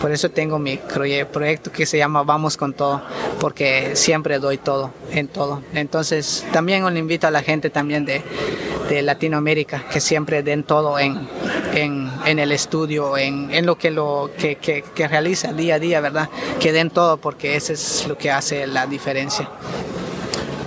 por 0.00 0.12
eso 0.12 0.30
tengo 0.30 0.58
mi 0.58 0.76
proyecto 0.76 1.72
que 1.72 1.86
se 1.86 1.98
llama 1.98 2.22
Vamos 2.22 2.56
con 2.56 2.72
todo, 2.72 3.02
porque 3.40 3.94
siempre 3.94 4.38
doy 4.38 4.58
todo 4.58 4.92
en 5.12 5.28
todo. 5.28 5.62
Entonces 5.72 6.44
también 6.52 6.84
le 6.92 6.98
invito 6.98 7.26
a 7.26 7.30
la 7.30 7.42
gente 7.42 7.70
también 7.70 8.04
de, 8.04 8.22
de 8.88 9.02
Latinoamérica 9.02 9.84
que 9.90 10.00
siempre 10.00 10.42
den 10.42 10.64
todo 10.64 10.98
en, 10.98 11.28
en, 11.74 12.38
el 12.38 12.52
estudio, 12.52 13.16
en, 13.16 13.50
en, 13.52 13.66
lo, 13.66 13.76
que, 13.76 13.90
lo 13.90 14.30
que, 14.38 14.56
que, 14.56 14.82
que 14.94 15.08
realiza 15.08 15.52
día 15.52 15.76
a 15.76 15.78
día, 15.78 16.00
¿verdad? 16.00 16.28
Que 16.60 16.72
den 16.72 16.90
todo 16.90 17.18
porque 17.18 17.56
eso 17.56 17.72
es 17.72 18.06
lo 18.08 18.16
que 18.16 18.30
hace 18.30 18.66
la 18.66 18.86
diferencia. 18.86 19.48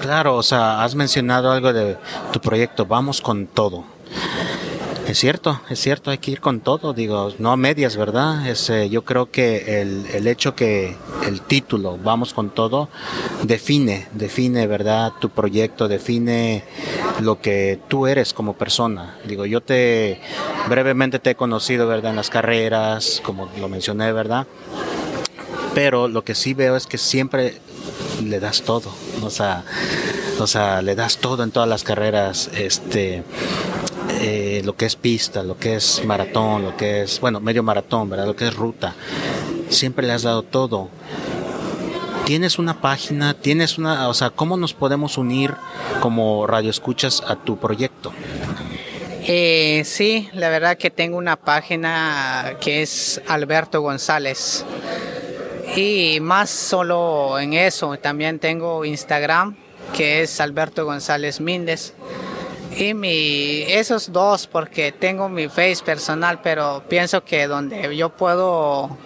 Claro, 0.01 0.35
o 0.35 0.43
sea, 0.43 0.83
has 0.83 0.95
mencionado 0.95 1.51
algo 1.51 1.71
de 1.73 1.95
tu 2.31 2.41
proyecto, 2.41 2.87
vamos 2.87 3.21
con 3.21 3.45
todo. 3.45 3.83
Es 5.07 5.19
cierto, 5.19 5.61
es 5.69 5.79
cierto, 5.79 6.09
hay 6.09 6.17
que 6.17 6.31
ir 6.31 6.41
con 6.41 6.59
todo, 6.59 6.93
digo, 6.93 7.31
no 7.37 7.51
a 7.51 7.57
medias, 7.57 7.97
¿verdad? 7.97 8.47
Es, 8.47 8.69
eh, 8.71 8.89
yo 8.89 9.03
creo 9.03 9.29
que 9.29 9.81
el, 9.81 10.07
el 10.13 10.25
hecho 10.25 10.55
que 10.55 10.95
el 11.27 11.41
título, 11.41 11.99
vamos 12.03 12.33
con 12.33 12.49
todo, 12.49 12.89
define, 13.43 14.07
define, 14.13 14.65
¿verdad? 14.65 15.11
Tu 15.19 15.29
proyecto, 15.29 15.87
define 15.87 16.63
lo 17.21 17.39
que 17.39 17.79
tú 17.87 18.07
eres 18.07 18.33
como 18.33 18.53
persona. 18.53 19.17
Digo, 19.25 19.45
yo 19.45 19.61
te, 19.61 20.19
brevemente 20.67 21.19
te 21.19 21.31
he 21.31 21.35
conocido, 21.35 21.87
¿verdad? 21.87 22.11
En 22.11 22.15
las 22.15 22.31
carreras, 22.31 23.21
como 23.23 23.49
lo 23.59 23.69
mencioné, 23.69 24.11
¿verdad? 24.13 24.47
Pero 25.75 26.07
lo 26.07 26.23
que 26.23 26.33
sí 26.33 26.55
veo 26.55 26.75
es 26.75 26.87
que 26.87 26.97
siempre 26.97 27.59
le 28.23 28.39
das 28.39 28.61
todo, 28.61 28.91
o 29.23 29.29
sea, 29.29 29.63
o 30.39 30.47
sea, 30.47 30.81
le 30.81 30.95
das 30.95 31.17
todo 31.17 31.43
en 31.43 31.51
todas 31.51 31.69
las 31.69 31.83
carreras, 31.83 32.49
este, 32.55 33.23
eh, 34.19 34.61
lo 34.65 34.75
que 34.75 34.85
es 34.85 34.95
pista, 34.95 35.43
lo 35.43 35.57
que 35.57 35.75
es 35.75 36.03
maratón, 36.05 36.63
lo 36.63 36.77
que 36.77 37.03
es, 37.03 37.19
bueno, 37.19 37.39
medio 37.39 37.63
maratón, 37.63 38.09
¿verdad? 38.09 38.25
Lo 38.25 38.35
que 38.35 38.47
es 38.47 38.55
ruta. 38.55 38.95
Siempre 39.69 40.05
le 40.05 40.13
has 40.13 40.23
dado 40.23 40.43
todo. 40.43 40.89
¿Tienes 42.25 42.59
una 42.59 42.81
página? 42.81 43.33
¿Tienes 43.33 43.77
una, 43.77 44.07
o 44.07 44.13
sea, 44.13 44.29
cómo 44.29 44.57
nos 44.57 44.73
podemos 44.73 45.17
unir 45.17 45.53
como 46.01 46.45
radioescuchas 46.47 47.23
a 47.27 47.35
tu 47.35 47.57
proyecto? 47.57 48.11
Eh, 49.23 49.83
sí, 49.85 50.29
la 50.33 50.49
verdad 50.49 50.77
que 50.77 50.89
tengo 50.89 51.17
una 51.17 51.35
página 51.35 52.57
que 52.59 52.81
es 52.81 53.21
Alberto 53.27 53.81
González. 53.81 54.65
Y 55.75 56.19
más 56.21 56.49
solo 56.49 57.39
en 57.39 57.53
eso, 57.53 57.97
también 57.97 58.39
tengo 58.39 58.83
Instagram, 58.83 59.55
que 59.93 60.21
es 60.21 60.41
Alberto 60.41 60.83
González 60.85 61.39
Míndez. 61.39 61.93
Y 62.77 62.93
mi, 62.93 63.63
esos 63.63 64.11
dos, 64.11 64.47
porque 64.47 64.91
tengo 64.91 65.29
mi 65.29 65.47
face 65.47 65.83
personal, 65.83 66.41
pero 66.41 66.83
pienso 66.89 67.23
que 67.23 67.47
donde 67.47 67.95
yo 67.95 68.09
puedo 68.09 68.97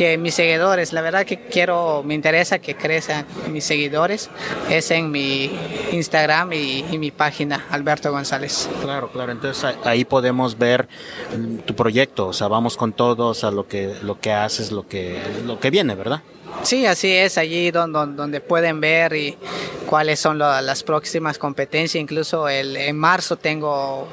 que 0.00 0.16
mis 0.16 0.32
seguidores, 0.32 0.94
la 0.94 1.02
verdad 1.02 1.26
que 1.26 1.38
quiero, 1.38 2.02
me 2.02 2.14
interesa 2.14 2.58
que 2.58 2.74
crezcan 2.74 3.26
mis 3.50 3.64
seguidores, 3.64 4.30
es 4.70 4.90
en 4.92 5.10
mi 5.10 5.50
Instagram 5.92 6.54
y, 6.54 6.84
mi 6.96 7.10
página, 7.10 7.66
Alberto 7.68 8.10
González. 8.10 8.70
Claro, 8.80 9.10
claro, 9.12 9.30
entonces 9.30 9.76
ahí 9.84 10.06
podemos 10.06 10.56
ver 10.56 10.88
mm, 11.36 11.58
tu 11.66 11.74
proyecto, 11.74 12.28
o 12.28 12.32
sea, 12.32 12.48
vamos 12.48 12.78
con 12.78 12.94
todos 12.94 13.44
a 13.44 13.50
lo 13.50 13.68
que, 13.68 13.94
lo 14.02 14.18
que 14.18 14.32
haces, 14.32 14.72
lo 14.72 14.88
que, 14.88 15.20
lo 15.44 15.60
que 15.60 15.68
viene, 15.68 15.94
¿verdad? 15.94 16.22
Sí, 16.62 16.86
así 16.86 17.12
es, 17.12 17.36
allí 17.36 17.70
donde, 17.70 18.14
donde 18.14 18.40
pueden 18.40 18.80
ver 18.80 19.14
y 19.14 19.36
cuáles 19.84 20.18
son 20.18 20.38
las 20.38 20.82
próximas 20.82 21.36
competencias. 21.36 22.00
Incluso 22.00 22.48
el, 22.48 22.74
en 22.74 22.96
marzo 22.96 23.36
tengo 23.36 24.08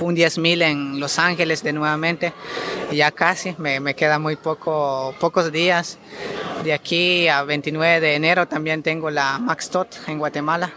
un 0.00 0.16
10.000 0.16 0.62
en 0.62 1.00
Los 1.00 1.18
Ángeles 1.18 1.62
de 1.62 1.72
nuevamente, 1.72 2.32
ya 2.92 3.10
casi, 3.10 3.54
me, 3.58 3.80
me 3.80 3.94
queda 3.94 4.18
muy 4.18 4.36
poco, 4.36 5.14
pocos 5.18 5.52
días. 5.52 5.98
De 6.64 6.72
aquí 6.72 7.28
a 7.28 7.44
29 7.44 8.00
de 8.00 8.14
enero 8.14 8.48
también 8.48 8.82
tengo 8.82 9.10
la 9.10 9.38
Max 9.38 9.70
Tot 9.70 9.88
en 10.08 10.18
Guatemala. 10.18 10.72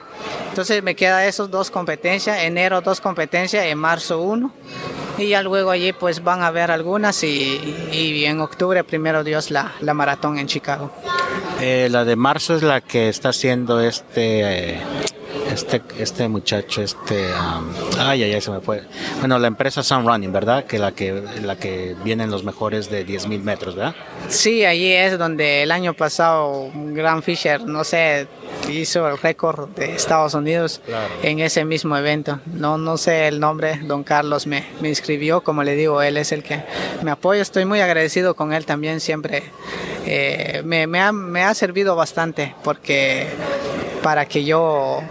Entonces 0.49 0.83
me 0.83 0.95
queda 0.95 1.25
esos 1.25 1.49
dos 1.49 1.71
competencias, 1.71 2.43
enero 2.43 2.81
dos 2.81 3.01
competencias, 3.01 3.65
en 3.65 3.77
marzo 3.77 4.21
uno. 4.21 4.53
Y 5.17 5.29
ya 5.29 5.41
luego 5.41 5.71
allí 5.71 5.93
pues 5.93 6.23
van 6.23 6.43
a 6.43 6.51
ver 6.51 6.71
algunas 6.71 7.23
y, 7.23 7.89
y 7.91 8.25
en 8.25 8.39
octubre, 8.39 8.83
primero 8.83 9.23
Dios, 9.23 9.51
la, 9.51 9.73
la 9.81 9.93
maratón 9.93 10.37
en 10.37 10.47
Chicago. 10.47 10.91
Eh, 11.59 11.89
la 11.91 12.05
de 12.05 12.15
marzo 12.15 12.55
es 12.55 12.63
la 12.63 12.81
que 12.81 13.09
está 13.09 13.29
haciendo 13.29 13.79
este... 13.81 14.79
este, 15.51 15.81
este 15.97 16.27
muchacho, 16.27 16.81
este, 16.81 17.27
ay, 17.99 18.23
ay, 18.23 18.33
ay, 18.33 18.41
se 18.41 18.51
me 18.51 18.61
fue. 18.61 18.83
Bueno, 19.19 19.37
la 19.39 19.47
empresa 19.47 19.83
Sun 19.83 20.05
Running, 20.05 20.31
¿verdad? 20.31 20.65
Que 20.65 20.79
la 20.79 20.91
que, 20.91 21.23
la 21.41 21.57
que 21.57 21.95
vienen 22.03 22.31
los 22.31 22.43
mejores 22.43 22.89
de 22.89 23.05
10.000 23.05 23.41
metros, 23.41 23.75
¿verdad? 23.75 23.95
Sí, 24.29 24.65
allí 24.65 24.91
es 24.91 25.17
donde 25.17 25.63
el 25.63 25.71
año 25.71 25.93
pasado 25.93 26.69
Grant 26.73 27.23
Fisher, 27.23 27.63
no 27.65 27.83
sé, 27.83 28.27
hizo 28.69 29.07
el 29.07 29.17
récord 29.17 29.69
de 29.69 29.95
Estados 29.95 30.33
Unidos 30.33 30.81
en 31.23 31.39
ese 31.39 31.65
mismo 31.65 31.97
evento. 31.97 32.39
No, 32.45 32.77
no 32.77 32.97
sé 32.97 33.27
el 33.27 33.39
nombre, 33.39 33.79
don 33.83 34.03
Carlos 34.03 34.47
me, 34.47 34.65
me 34.81 34.89
inscribió, 34.89 35.41
como 35.41 35.63
le 35.63 35.75
digo, 35.75 36.01
él 36.01 36.17
es 36.17 36.31
el 36.31 36.43
que 36.43 36.63
me 37.03 37.11
apoya. 37.11 37.41
Estoy 37.41 37.65
muy 37.65 37.79
agradecido 37.81 38.35
con 38.35 38.53
él 38.53 38.65
también, 38.65 38.99
siempre 38.99 39.43
eh, 40.05 40.61
me, 40.65 40.87
me, 40.87 40.99
ha, 40.99 41.11
me 41.11 41.43
ha 41.43 41.53
servido 41.53 41.95
bastante 41.95 42.55
porque 42.63 43.27
para 44.01 44.25
que 44.25 44.43
yo 44.43 45.01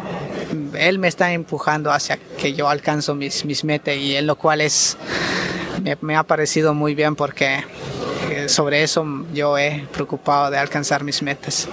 él 0.74 0.98
me 0.98 1.08
está 1.08 1.32
empujando 1.32 1.92
hacia 1.92 2.18
que 2.38 2.52
yo 2.54 2.68
alcanzo 2.68 3.14
mis, 3.14 3.44
mis 3.44 3.64
metas 3.64 3.96
y 3.96 4.16
en 4.16 4.26
lo 4.26 4.36
cual 4.36 4.60
es 4.60 4.96
me, 6.00 6.16
ha 6.16 6.22
parecido 6.22 6.74
muy 6.74 6.94
bien 6.94 7.16
porque 7.16 7.64
eh, 8.30 8.48
sobre 8.48 8.82
eso 8.82 9.04
yo 9.32 9.56
he 9.58 9.86
preocupado 9.92 10.50
de 10.50 10.58
alcanzar 10.58 11.04
mis 11.04 11.22
metas. 11.22 11.68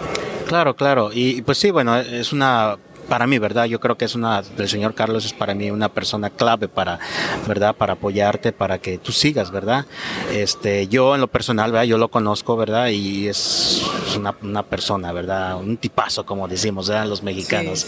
Claro, 0.48 0.76
claro. 0.76 1.10
Y 1.14 1.42
pues 1.42 1.58
sí, 1.58 1.72
bueno, 1.72 1.98
es 1.98 2.32
una 2.32 2.78
para 3.08 3.26
mí, 3.26 3.40
¿verdad? 3.40 3.66
Yo 3.66 3.80
creo 3.80 3.98
que 3.98 4.06
es 4.06 4.16
una, 4.16 4.44
el 4.58 4.70
señor 4.70 4.94
Carlos 4.94 5.26
es 5.26 5.34
para 5.34 5.54
mí 5.54 5.72
una 5.72 5.90
persona 5.90 6.30
clave 6.30 6.68
para, 6.68 7.00
¿verdad? 7.48 7.76
Para 7.76 7.94
apoyarte, 7.94 8.52
para 8.52 8.80
que 8.80 8.98
tú 8.98 9.12
sigas, 9.12 9.52
¿verdad? 9.52 9.86
Este, 10.32 10.88
yo 10.88 11.16
en 11.16 11.22
lo 11.22 11.28
personal, 11.28 11.72
¿verdad? 11.72 11.86
Yo 11.86 11.98
lo 11.98 12.10
conozco, 12.10 12.58
¿verdad? 12.58 12.88
Y 12.90 13.28
es 13.28 13.87
una, 14.16 14.36
una 14.42 14.64
persona, 14.64 15.12
¿verdad? 15.12 15.58
Un 15.58 15.78
tipazo, 15.78 16.26
como 16.26 16.48
decimos, 16.48 16.88
¿verdad? 16.88 17.08
Los 17.08 17.24
mexicanos. 17.24 17.88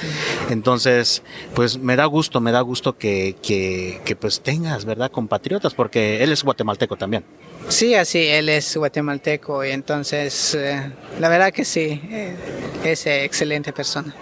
Entonces, 0.49 1.23
pues 1.55 1.77
me 1.77 1.95
da 1.95 2.05
gusto, 2.05 2.41
me 2.41 2.51
da 2.51 2.61
gusto 2.61 2.97
que, 2.97 3.35
que, 3.41 4.01
que 4.05 4.15
pues 4.15 4.41
tengas, 4.41 4.85
¿verdad? 4.85 5.11
Compatriotas, 5.11 5.73
porque 5.73 6.23
él 6.23 6.31
es 6.31 6.43
guatemalteco 6.43 6.95
también. 6.95 7.23
Sí, 7.67 7.93
así, 7.93 8.19
él 8.25 8.49
es 8.49 8.75
guatemalteco 8.75 9.63
y 9.63 9.69
entonces 9.69 10.55
eh, 10.55 10.91
la 11.19 11.29
verdad 11.29 11.51
que 11.51 11.63
sí, 11.63 12.01
eh, 12.09 12.35
es 12.83 13.05
excelente 13.05 13.71
persona. 13.73 14.15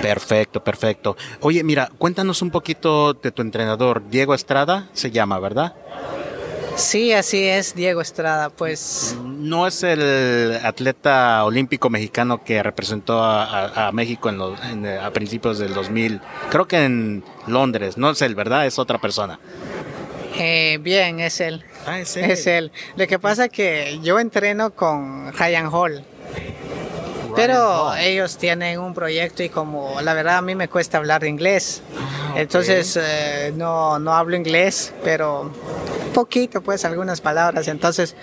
Perfecto, 0.00 0.64
perfecto. 0.64 1.16
Oye, 1.40 1.62
mira, 1.62 1.90
cuéntanos 1.98 2.40
un 2.40 2.50
poquito 2.50 3.12
de 3.12 3.32
tu 3.32 3.42
entrenador, 3.42 4.02
Diego 4.08 4.34
Estrada 4.34 4.88
se 4.94 5.10
llama, 5.10 5.38
¿verdad? 5.38 5.74
Sí, 6.76 7.14
así 7.14 7.42
es, 7.46 7.74
Diego 7.74 8.02
Estrada, 8.02 8.50
pues... 8.50 9.16
No 9.24 9.66
es 9.66 9.82
el 9.82 10.58
atleta 10.62 11.42
olímpico 11.44 11.88
mexicano 11.88 12.44
que 12.44 12.62
representó 12.62 13.22
a, 13.22 13.90
México 13.92 14.28
en 14.28 14.86
a 14.86 15.10
principios 15.10 15.58
del 15.58 15.72
2000, 15.72 16.20
creo 16.50 16.68
que 16.68 16.84
en 16.84 17.24
Londres, 17.46 17.96
no 17.96 18.10
es 18.10 18.20
él, 18.20 18.34
¿verdad? 18.34 18.66
Es 18.66 18.78
otra 18.78 18.98
persona. 18.98 19.40
Eh, 20.38 20.78
bien, 20.82 21.20
es 21.20 21.40
él. 21.40 21.64
Ah, 21.86 22.00
es 22.00 22.14
él. 22.16 22.30
Es 22.30 22.46
él. 22.46 22.70
Lo 22.96 23.06
que 23.06 23.18
pasa 23.18 23.46
es 23.46 23.50
que 23.50 23.98
yo 24.02 24.18
entreno 24.18 24.74
con 24.74 25.32
Ryan 25.32 25.68
Hall. 25.72 26.04
Pero 27.36 27.94
ellos 27.94 28.38
tienen 28.38 28.80
un 28.80 28.94
proyecto 28.94 29.42
y 29.42 29.48
como 29.48 30.00
la 30.00 30.14
verdad 30.14 30.38
a 30.38 30.42
mí 30.42 30.54
me 30.54 30.68
cuesta 30.68 30.98
hablar 30.98 31.24
inglés. 31.24 31.82
Ah, 31.96 32.34
Entonces 32.36 32.98
eh, 33.00 33.52
no, 33.54 33.98
no 33.98 34.14
hablo 34.14 34.36
inglés, 34.36 34.92
pero 35.04 35.52
poquito, 36.16 36.62
pues 36.62 36.86
algunas 36.86 37.20
palabras. 37.20 37.68
Entonces, 37.68 38.16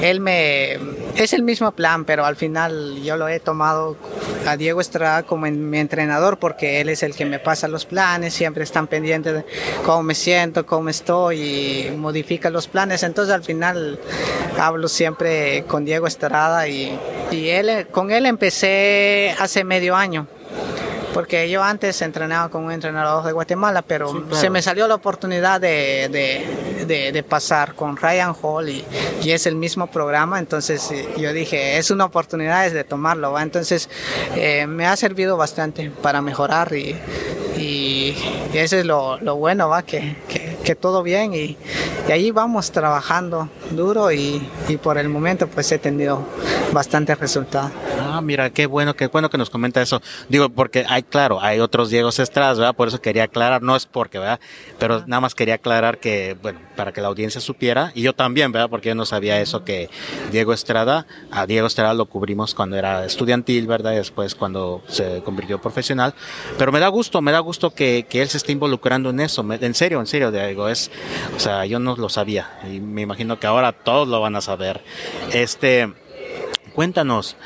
él 0.00 0.20
me... 0.20 0.78
Es 1.16 1.34
el 1.34 1.42
mismo 1.42 1.70
plan, 1.72 2.06
pero 2.06 2.24
al 2.24 2.34
final 2.34 3.02
yo 3.02 3.18
lo 3.18 3.28
he 3.28 3.40
tomado 3.40 3.98
a 4.46 4.56
Diego 4.56 4.80
Estrada 4.80 5.22
como 5.22 5.44
mi 5.44 5.78
entrenador 5.78 6.38
porque 6.38 6.80
él 6.80 6.88
es 6.88 7.02
el 7.02 7.14
que 7.14 7.26
me 7.26 7.38
pasa 7.38 7.68
los 7.68 7.84
planes, 7.84 8.32
siempre 8.32 8.64
están 8.64 8.86
pendientes 8.86 9.34
de 9.34 9.44
cómo 9.84 10.02
me 10.02 10.14
siento, 10.14 10.64
cómo 10.64 10.88
estoy 10.88 11.42
y 11.42 11.90
modifica 11.90 12.48
los 12.48 12.68
planes. 12.68 13.02
Entonces 13.02 13.34
al 13.34 13.44
final 13.44 14.00
hablo 14.58 14.88
siempre 14.88 15.64
con 15.68 15.84
Diego 15.84 16.06
Estrada 16.06 16.66
y, 16.68 16.98
y 17.30 17.48
él, 17.48 17.88
con 17.90 18.10
él 18.10 18.26
empecé 18.26 19.34
hace 19.38 19.64
medio 19.64 19.96
año 19.96 20.26
porque 21.16 21.48
yo 21.48 21.62
antes 21.62 22.02
entrenaba 22.02 22.50
con 22.50 22.64
un 22.64 22.72
entrenador 22.72 23.24
de 23.24 23.32
Guatemala, 23.32 23.80
pero 23.80 24.26
se 24.32 24.50
me 24.50 24.60
salió 24.60 24.86
la 24.86 24.96
oportunidad 24.96 25.58
de, 25.58 26.10
de, 26.86 27.10
de, 27.10 27.22
pasar 27.22 27.74
con 27.74 27.96
Ryan 27.96 28.34
Hall 28.42 28.68
y, 28.68 28.84
y, 29.22 29.30
es 29.30 29.46
el 29.46 29.54
mismo 29.54 29.86
programa, 29.86 30.38
entonces 30.38 30.90
eh, 30.90 31.08
yo 31.16 31.32
dije, 31.32 31.78
es 31.78 31.90
una 31.90 32.04
oportunidad 32.04 32.70
de 32.70 32.84
tomarlo, 32.84 33.32
¿va? 33.32 33.42
entonces 33.42 33.88
eh, 34.34 34.66
me 34.66 34.86
ha 34.86 34.94
servido 34.94 35.38
bastante 35.38 35.90
para 36.02 36.20
mejorar 36.20 36.74
y, 36.74 36.94
y, 37.56 38.14
eso 38.52 38.76
es 38.76 38.84
lo, 38.84 39.16
lo 39.20 39.36
bueno, 39.36 39.70
¿va? 39.70 39.84
Que, 39.84 40.16
que, 40.28 40.35
que 40.66 40.74
todo 40.74 41.04
bien 41.04 41.32
y, 41.32 41.56
y, 42.08 42.12
ahí 42.12 42.32
vamos 42.32 42.72
trabajando 42.72 43.48
duro 43.70 44.10
y, 44.10 44.42
y 44.66 44.76
por 44.78 44.98
el 44.98 45.08
momento 45.08 45.46
pues 45.46 45.70
he 45.70 45.78
tenido 45.78 46.24
bastante 46.72 47.14
resultado. 47.14 47.70
Ah, 48.16 48.20
mira, 48.20 48.50
qué 48.50 48.66
bueno, 48.66 48.94
qué 48.94 49.06
bueno 49.08 49.30
que 49.30 49.38
nos 49.38 49.50
comenta 49.50 49.82
eso. 49.82 50.00
Digo, 50.28 50.48
porque 50.48 50.84
hay, 50.88 51.02
claro, 51.02 51.40
hay 51.40 51.60
otros 51.60 51.90
Diego 51.90 52.08
Estradas, 52.08 52.58
¿verdad? 52.58 52.74
Por 52.74 52.88
eso 52.88 53.00
quería 53.00 53.24
aclarar, 53.24 53.62
no 53.62 53.76
es 53.76 53.86
porque, 53.86 54.18
¿verdad? 54.18 54.40
Pero 54.78 55.04
nada 55.06 55.20
más 55.20 55.34
quería 55.34 55.54
aclarar 55.54 55.98
que, 55.98 56.36
bueno, 56.40 56.60
para 56.76 56.92
que 56.92 57.00
la 57.00 57.08
audiencia 57.08 57.40
supiera, 57.40 57.92
y 57.94 58.02
yo 58.02 58.14
también, 58.14 58.52
¿verdad? 58.52 58.70
Porque 58.70 58.88
yo 58.88 58.94
no 58.94 59.04
sabía 59.04 59.40
eso 59.40 59.64
que 59.64 59.90
Diego 60.30 60.52
Estrada, 60.52 61.06
a 61.30 61.46
Diego 61.46 61.66
Estrada 61.66 61.94
lo 61.94 62.06
cubrimos 62.06 62.54
cuando 62.54 62.76
era 62.76 63.04
estudiantil, 63.04 63.66
¿verdad? 63.66 63.92
Y 63.92 63.96
después 63.96 64.34
cuando 64.34 64.82
se 64.88 65.22
convirtió 65.22 65.60
profesional. 65.60 66.14
Pero 66.58 66.72
me 66.72 66.80
da 66.80 66.88
gusto, 66.88 67.20
me 67.20 67.32
da 67.32 67.40
gusto 67.40 67.70
que, 67.70 68.06
que 68.08 68.22
él 68.22 68.28
se 68.28 68.38
esté 68.38 68.52
involucrando 68.52 69.10
en 69.10 69.20
eso. 69.20 69.44
En 69.52 69.74
serio, 69.74 70.00
en 70.00 70.06
serio, 70.06 70.30
digo, 70.30 70.68
es, 70.68 70.90
o 71.36 71.40
sea, 71.40 71.66
yo 71.66 71.78
no 71.78 71.96
lo 71.96 72.08
sabía 72.08 72.58
y 72.70 72.80
me 72.80 73.02
imagino 73.02 73.38
que 73.38 73.46
ahora 73.46 73.72
todos 73.72 74.08
lo 74.08 74.20
van 74.20 74.36
a 74.36 74.40
saber. 74.40 74.82
Este, 75.32 75.92
cuéntanos, 76.74 77.36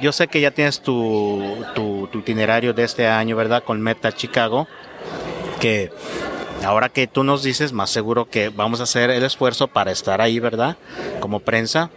yo 0.00 0.12
sé 0.12 0.28
que 0.28 0.40
ya 0.40 0.50
tienes 0.50 0.80
tu, 0.80 1.64
tu, 1.74 2.08
itinerario 2.18 2.72
de 2.72 2.84
este 2.84 3.06
año, 3.06 3.36
¿verdad? 3.36 3.62
Con 3.64 3.80
Meta 3.80 4.12
Chicago, 4.12 4.66
que 5.60 5.90
ahora 6.64 6.88
que 6.88 7.06
tú 7.06 7.24
nos 7.24 7.42
dices, 7.42 7.72
más 7.72 7.90
seguro 7.90 8.28
que 8.28 8.48
vamos 8.48 8.80
a 8.80 8.84
hacer 8.84 9.10
el 9.10 9.24
esfuerzo 9.24 9.68
para 9.68 9.90
estar 9.90 10.20
ahí, 10.20 10.38
¿verdad? 10.38 10.76
Como 11.20 11.40
prensa. 11.40 11.90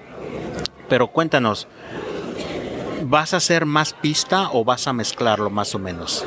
Pero 0.90 1.08
cuéntanos, 1.08 1.68
¿vas 3.04 3.34
a 3.34 3.38
hacer 3.38 3.66
más 3.66 3.94
pista 3.94 4.50
o 4.52 4.64
vas 4.64 4.88
a 4.88 4.94
mezclarlo 4.94 5.50
más 5.50 5.74
o 5.76 5.80
menos? 5.80 6.26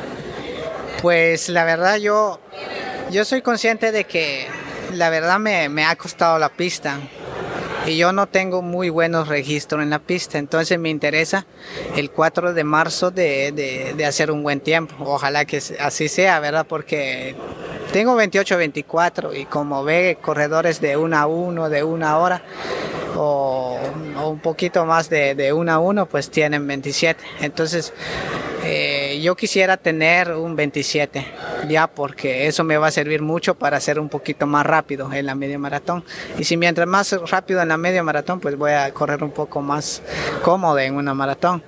Pues 1.03 1.49
la 1.49 1.65
verdad 1.65 1.97
yo, 1.97 2.41
yo 3.11 3.25
soy 3.25 3.43
consciente 3.43 3.93
de 3.93 4.05
que 4.05 4.49
la 4.93 5.11
verdad 5.11 5.39
me, 5.39 5.69
me 5.69 5.85
ha 5.85 5.95
costado 5.97 6.39
la 6.39 6.49
pista 6.49 6.99
y 7.87 7.97
yo 7.97 8.13
no 8.13 8.27
tengo 8.27 8.63
muy 8.63 8.91
buenos 8.91 9.29
registros 9.29 9.83
en 9.83 9.91
la 9.91 10.01
pista, 10.01 10.39
entonces 10.39 10.79
me 10.79 10.91
interesa 10.91 11.47
el 11.97 12.11
4 12.11 12.53
de 12.53 12.65
marzo 12.65 13.11
de, 13.11 13.53
de, 13.97 14.05
hacer 14.05 14.31
un 14.31 14.43
buen 14.43 14.61
tiempo. 14.61 14.95
Ojalá 15.01 15.45
que 15.45 15.63
así 15.79 16.09
sea, 16.09 16.41
¿verdad? 16.41 16.67
Porque 16.69 17.37
tengo 17.93 18.21
28-24 18.21 19.39
y 19.39 19.45
como 19.45 19.85
ve 19.85 20.19
corredores 20.21 20.81
de 20.81 20.97
1 20.97 21.17
a 21.17 21.27
1, 21.27 21.69
de 21.69 21.85
una 21.85 22.19
hora, 22.19 22.43
o, 23.17 23.79
un 24.25 24.41
poquito 24.41 24.85
más 24.85 25.09
de, 25.09 25.35
de 25.35 25.53
1 25.53 25.73
a 25.73 25.79
1, 25.79 26.07
pues 26.07 26.31
tienen 26.31 26.67
27. 26.67 27.23
Entonces, 27.41 27.93
eh, 28.65 29.21
yo 29.23 29.37
quisiera 29.37 29.77
tener 29.77 30.33
un 30.33 30.57
27, 30.57 31.27
ya 31.69 31.87
porque 31.87 32.47
eso 32.47 32.65
me 32.65 32.77
va 32.77 32.89
a 32.89 32.91
servir 32.91 33.23
mucho 33.23 33.55
para 33.55 33.77
hacer 33.77 33.99
un 33.99 34.09
poquito 34.09 34.47
más 34.47 34.67
rápido 34.67 35.13
en 35.13 35.27
la 35.27 35.35
media 35.35 35.59
maratón. 35.59 36.05
Y 36.39 36.45
si 36.45 36.57
mientras 36.57 36.87
más 36.87 37.13
rápido 37.31 37.63
en 37.63 37.69
la 37.69 37.77
media 37.77 38.03
maratón, 38.03 38.41
pues 38.41 38.57
voy 38.57 38.73
a 38.73 38.93
correr 38.93 39.23
un 39.23 39.31
poco 39.31 39.63
más 39.63 40.03
cómodo 40.43 40.79
en 40.79 40.95
una 40.95 41.15
maratón. 41.15 41.63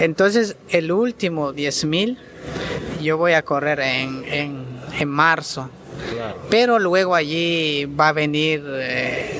Entonces, 0.00 0.56
el 0.70 0.92
último 0.92 1.52
10.000 1.52 2.16
yo 3.02 3.16
voy 3.16 3.32
a 3.32 3.42
correr 3.42 3.80
en, 3.80 4.24
en, 4.26 4.66
en 4.98 5.08
marzo 5.08 5.70
pero 6.50 6.78
luego 6.78 7.14
allí 7.14 7.84
va 7.86 8.08
a 8.08 8.12
venir 8.12 8.64
eh, 8.66 8.97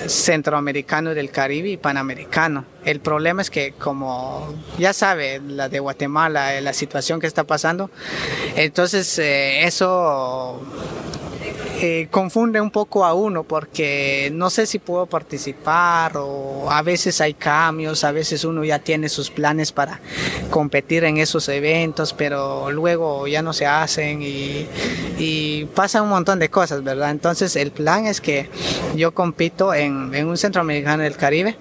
centroamericano 0.09 1.15
del 1.15 1.31
Caribe 1.31 1.71
y 1.71 1.77
panamericano. 1.77 2.65
El 2.85 3.01
problema 3.01 3.43
es 3.43 3.51
que 3.51 3.73
como 3.73 4.55
ya 4.79 4.93
sabe 4.93 5.41
la 5.47 5.69
de 5.69 5.79
Guatemala, 5.79 6.57
eh, 6.57 6.61
la 6.61 6.73
situación 6.73 7.21
que 7.21 7.27
está 7.27 7.45
pasando, 7.45 7.91
entonces 8.57 9.19
eh, 9.19 9.65
eso 9.65 10.61
eh, 11.81 12.09
confunde 12.11 12.61
un 12.61 12.73
poco 12.73 13.05
a 13.05 13.15
uno 13.15 13.45
porque 13.45 14.31
no 14.33 14.51
sé 14.51 14.67
si 14.67 14.81
puedo 14.81 15.07
participar 15.07 16.17
o 16.17 16.69
a 16.71 16.83
veces 16.83 17.21
hay 17.21 17.35
cambios, 17.35 18.03
a 18.03 18.11
veces 18.11 18.45
uno 18.45 18.65
ya 18.65 18.81
tiene 18.81 19.09
sus 19.09 19.31
planes 19.31 19.71
para 19.71 20.01
competir 20.51 21.05
en 21.05 21.19
esos 21.19 21.49
eventos, 21.49 22.15
pero 22.15 22.73
luego 22.73 23.29
ya 23.29 23.43
no 23.43 23.53
se 23.53 23.67
hacen 23.67 24.21
y, 24.23 24.67
pasa 25.75 26.03
un 26.03 26.09
montón 26.09 26.41
de 26.41 26.49
cosas, 26.49 26.83
¿verdad? 26.83 27.11
Entonces 27.11 27.55
el 27.55 27.71
plan 27.71 28.07
es 28.07 28.21
que 28.21 28.49
yo 28.97 29.13
compito 29.15 29.73
en, 29.73 30.13
en 30.15 30.27
un 30.27 30.37
centroamericano 30.37 31.05
del 31.05 31.17
Caribe. 31.17 31.57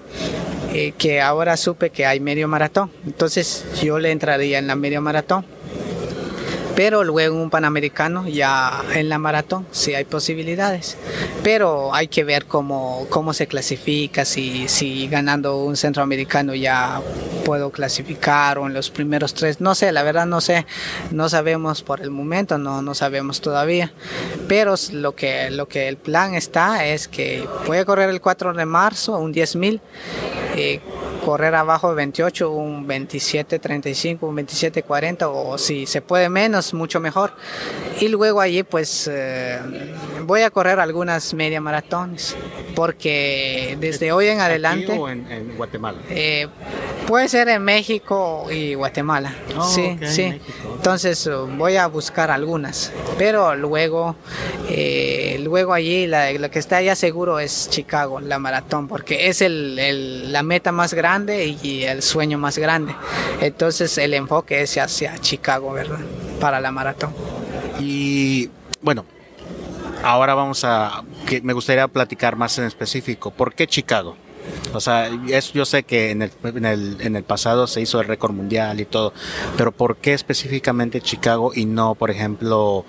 Eh, 0.74 0.94
que 0.98 1.22
ahora 1.22 1.56
supe 1.56 1.92
que 1.92 2.06
hay 2.06 2.20
medio 2.20 2.48
maratón, 2.50 2.92
entonces 3.06 3.66
yo 3.82 4.00
le 4.00 4.12
entraría 4.12 4.60
en 4.60 4.68
la 4.68 4.76
medio 4.76 5.02
maratón 5.02 5.46
pero 6.78 7.04
luego 7.04 7.42
un 7.42 7.50
panamericano 7.50 8.28
ya 8.28 8.84
en 8.94 9.10
la 9.10 9.18
maratón 9.18 9.66
sí 9.72 9.96
hay 9.96 10.06
posibilidades, 10.06 10.96
pero 11.42 11.92
hay 11.96 12.08
que 12.08 12.24
ver 12.24 12.46
cómo, 12.46 13.08
cómo 13.10 13.34
se 13.34 13.48
clasifica, 13.48 14.26
si, 14.26 14.68
si 14.68 15.08
ganando 15.08 15.64
un 15.64 15.76
centroamericano 15.76 16.54
ya 16.54 17.02
puedo 17.44 17.72
clasificar 17.72 18.60
o 18.60 18.68
en 18.68 18.76
los 18.76 18.92
primeros 18.92 19.34
tres, 19.34 19.60
no 19.60 19.74
sé, 19.74 19.92
la 19.92 20.04
verdad 20.04 20.28
no 20.28 20.40
sé, 20.40 20.68
no 21.10 21.30
sabemos 21.30 21.82
por 21.82 22.00
el 22.00 22.12
momento, 22.12 22.60
no, 22.60 22.84
no 22.84 22.94
sabemos 22.94 23.42
todavía, 23.42 23.92
pero 24.48 24.76
lo 24.92 25.16
que, 25.16 25.50
lo 25.50 25.68
que 25.68 25.88
el 25.88 25.98
plan 25.98 26.36
está 26.36 26.86
es 26.86 27.08
que 27.08 27.44
voy 27.66 27.80
a 27.80 27.86
correr 27.86 28.12
el 28.12 28.22
4 28.22 28.54
de 28.54 28.66
marzo, 28.68 29.18
un 29.18 29.32
10 29.32 29.56
mil, 29.56 29.82
eh, 30.56 30.80
correr 31.28 31.56
abajo 31.56 31.90
de 31.90 31.96
28, 31.96 32.50
un 32.50 32.88
27.35, 32.88 34.20
un 34.22 34.38
27.40 34.38 35.30
o 35.30 35.58
si 35.58 35.86
se 35.86 36.02
puede 36.02 36.30
menos, 36.30 36.74
mucho 36.74 37.02
mejor. 37.02 37.34
Y 38.00 38.08
luego 38.08 38.40
allí 38.40 38.64
pues 38.64 39.10
eh, 39.12 39.60
voy 40.28 40.42
a 40.42 40.52
correr 40.52 40.80
algunas 40.80 41.34
media 41.34 41.62
maratones 41.62 42.36
porque 42.76 43.78
desde 43.80 44.12
hoy 44.12 44.28
en 44.28 44.42
adelante... 44.42 44.92
¿Aquí 44.92 45.00
o 45.00 45.10
en, 45.10 45.56
Guatemala? 45.56 45.98
Eh, 46.10 46.48
puede 47.08 47.30
ser 47.30 47.48
en 47.48 47.64
México 47.64 48.46
y 48.52 48.74
Guatemala. 48.74 49.34
Oh, 49.58 49.64
sí, 49.64 49.98
sí. 50.04 50.40
Entonces 50.76 51.26
uh, 51.28 51.48
voy 51.58 51.78
a 51.78 51.88
buscar 51.88 52.30
algunas, 52.30 52.92
pero 53.18 53.56
luego, 53.56 54.18
eh, 54.70 55.40
luego 55.42 55.74
allí 55.74 56.08
la, 56.08 56.32
lo 56.34 56.52
que 56.52 56.60
está 56.60 56.82
ya 56.82 56.96
seguro 56.96 57.40
es 57.40 57.70
Chicago, 57.70 58.20
la 58.20 58.38
maratón, 58.38 58.88
porque 58.88 59.30
es 59.30 59.42
el, 59.42 59.80
el, 59.80 60.34
la 60.34 60.44
meta 60.44 60.72
más 60.74 60.94
grande 60.94 61.58
y 61.64 61.84
el 61.84 62.02
sueño 62.04 62.38
más 62.38 62.58
grande. 62.58 62.94
Entonces 63.40 63.98
el 63.98 64.14
enfoque 64.14 64.62
es 64.62 64.78
hacia 64.78 65.18
Chicago, 65.20 65.72
¿verdad? 65.72 66.00
Para 66.42 66.60
la 66.60 66.72
maratón. 66.72 67.14
Y 67.80 68.50
bueno, 68.82 69.06
ahora 70.08 70.36
vamos 70.36 70.64
a, 70.64 71.04
que 71.26 71.42
me 71.42 71.52
gustaría 71.52 71.88
platicar 71.90 72.38
más 72.38 72.58
en 72.60 72.64
específico. 72.64 73.32
¿Por 73.32 73.54
qué 73.54 73.68
Chicago? 73.68 74.16
O 74.74 74.80
sea, 74.80 75.10
es, 75.28 75.52
yo 75.52 75.66
sé 75.66 75.84
que 75.84 76.12
en 76.12 76.22
el, 76.22 76.32
en, 77.02 77.16
el, 77.18 77.24
pasado 77.26 77.68
se 77.68 77.82
hizo 77.82 78.00
el 78.00 78.08
récord 78.08 78.32
mundial 78.32 78.80
y 78.80 78.86
todo, 78.86 79.12
pero 79.58 79.74
¿por 79.74 79.98
qué 79.98 80.14
específicamente 80.14 81.02
Chicago 81.02 81.52
y 81.54 81.66
no, 81.66 81.96
por 81.96 82.10
ejemplo, 82.10 82.86